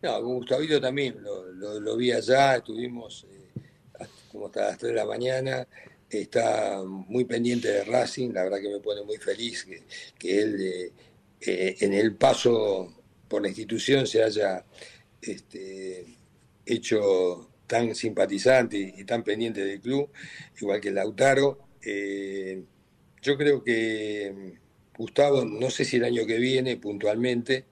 No, 0.03 0.23
con 0.23 0.35
Gustavito 0.37 0.81
también, 0.81 1.23
lo, 1.23 1.97
vi 1.97 2.11
allá, 2.11 2.57
estuvimos 2.57 3.27
eh, 3.31 4.07
como 4.33 4.47
hasta 4.47 4.69
las 4.69 4.79
3 4.79 4.93
de 4.93 4.97
la 4.97 5.05
mañana, 5.05 5.69
está 6.09 6.83
muy 6.83 7.27
pendiente 7.27 7.69
de 7.69 7.85
Racing, 7.85 8.31
la 8.33 8.45
verdad 8.45 8.61
que 8.61 8.71
me 8.71 8.81
pone 8.81 9.03
muy 9.03 9.19
feliz 9.19 9.67
que, 10.19 10.41
él 10.41 10.57
eh, 10.59 10.93
eh, 11.43 11.77
en 11.81 11.93
el 11.93 12.15
paso 12.15 12.95
por 13.29 13.43
la 13.43 13.49
institución 13.49 14.07
se 14.07 14.23
haya 14.23 14.65
este, 15.21 16.07
hecho 16.65 17.51
tan 17.67 17.95
simpatizante 17.95 18.79
y, 18.97 19.05
tan 19.05 19.23
pendiente 19.23 19.63
del 19.63 19.81
club, 19.81 20.09
igual 20.63 20.81
que 20.81 20.93
Lautaro. 20.93 21.59
yo 23.23 23.37
creo 23.37 23.63
que 23.63 24.55
Gustavo, 24.97 25.45
no 25.45 25.69
sé 25.69 25.85
si 25.85 25.97
el 25.97 26.05
año 26.05 26.25
que 26.27 26.39
viene 26.39 26.79
puntualmente, 26.79 27.67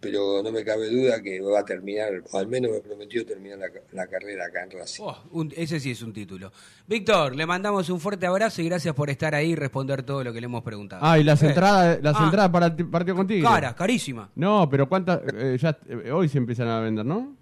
pero 0.00 0.42
no 0.42 0.52
me 0.52 0.64
cabe 0.64 0.88
duda 0.88 1.20
que 1.20 1.40
va 1.40 1.60
a 1.60 1.64
terminar, 1.64 2.22
o 2.30 2.38
al 2.38 2.46
menos 2.46 2.70
me 2.70 2.80
prometió 2.80 3.26
terminar 3.26 3.58
la, 3.92 4.06
carrera 4.06 4.46
acá 4.46 4.62
en 4.62 4.70
Racing. 4.70 5.02
Oh, 5.04 5.44
ese 5.56 5.80
sí 5.80 5.90
es 5.90 6.02
un 6.02 6.12
título. 6.12 6.52
Víctor, 6.86 7.34
le 7.34 7.46
mandamos 7.46 7.90
un 7.90 7.98
fuerte 7.98 8.26
abrazo 8.26 8.62
y 8.62 8.66
gracias 8.66 8.94
por 8.94 9.10
estar 9.10 9.34
ahí 9.34 9.50
y 9.50 9.54
responder 9.56 10.04
todo 10.04 10.22
lo 10.22 10.32
que 10.32 10.40
le 10.40 10.44
hemos 10.44 10.62
preguntado. 10.62 11.04
Ah, 11.04 11.18
y 11.18 11.24
las 11.24 11.42
eh. 11.42 11.48
entradas, 11.48 11.98
las 12.00 12.16
ah. 12.16 12.24
entradas 12.24 12.50
para 12.50 12.66
el 12.66 12.88
partido 12.88 13.16
contigo. 13.16 13.48
Cara, 13.48 13.74
carísima. 13.74 14.30
No, 14.36 14.68
pero 14.70 14.88
cuántas, 14.88 15.20
eh, 15.34 15.58
ya 15.60 15.76
eh, 15.88 16.12
hoy 16.12 16.28
se 16.28 16.38
empiezan 16.38 16.68
a 16.68 16.80
vender, 16.80 17.04
¿no? 17.04 17.36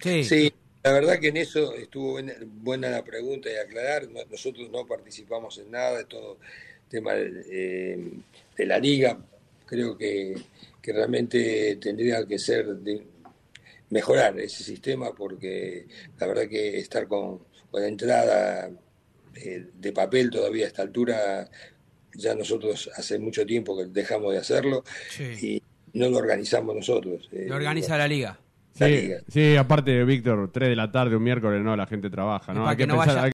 Sí. 0.00 0.24
Sí, 0.24 0.52
la 0.82 0.92
verdad 0.92 1.20
que 1.20 1.28
en 1.28 1.36
eso 1.36 1.74
estuvo 1.74 2.18
buena, 2.62 2.90
la 2.90 3.04
pregunta 3.04 3.48
y 3.50 3.56
aclarar. 3.56 4.08
Nosotros 4.28 4.68
no 4.70 4.84
participamos 4.84 5.58
en 5.58 5.70
nada 5.70 5.98
de 5.98 6.04
todo 6.06 6.38
tema 6.88 7.12
de 7.12 8.22
la 8.58 8.78
liga. 8.78 9.16
Creo 9.70 9.96
que 9.96 10.34
que 10.80 10.92
realmente 10.92 11.76
tendría 11.76 12.26
que 12.26 12.38
ser 12.38 12.66
de 12.76 13.02
mejorar 13.90 14.38
ese 14.38 14.62
sistema 14.62 15.12
porque 15.12 15.86
la 16.18 16.26
verdad 16.26 16.48
que 16.48 16.78
estar 16.78 17.06
con, 17.06 17.40
con 17.70 17.82
entrada 17.82 18.70
eh, 19.34 19.66
de 19.74 19.92
papel 19.92 20.30
todavía 20.30 20.64
a 20.64 20.68
esta 20.68 20.82
altura 20.82 21.48
ya 22.14 22.34
nosotros 22.34 22.90
hace 22.96 23.18
mucho 23.18 23.44
tiempo 23.46 23.76
que 23.76 23.86
dejamos 23.86 24.32
de 24.32 24.38
hacerlo 24.38 24.84
y 25.18 25.62
no 25.92 26.08
lo 26.08 26.18
organizamos 26.18 26.74
nosotros. 26.74 27.28
Eh, 27.32 27.46
lo 27.48 27.56
organiza 27.56 27.96
la 27.96 28.08
liga. 28.08 28.38
Sí, 28.72 29.12
sí, 29.28 29.56
aparte, 29.56 30.04
Víctor, 30.04 30.50
3 30.52 30.70
de 30.70 30.76
la 30.76 30.90
tarde, 30.90 31.16
un 31.16 31.22
miércoles, 31.22 31.60
no, 31.62 31.76
la 31.76 31.86
gente 31.86 32.08
trabaja, 32.08 32.54
¿no? 32.54 32.66
Hay 32.66 32.76
que, 32.76 32.86
pensar, 32.86 33.24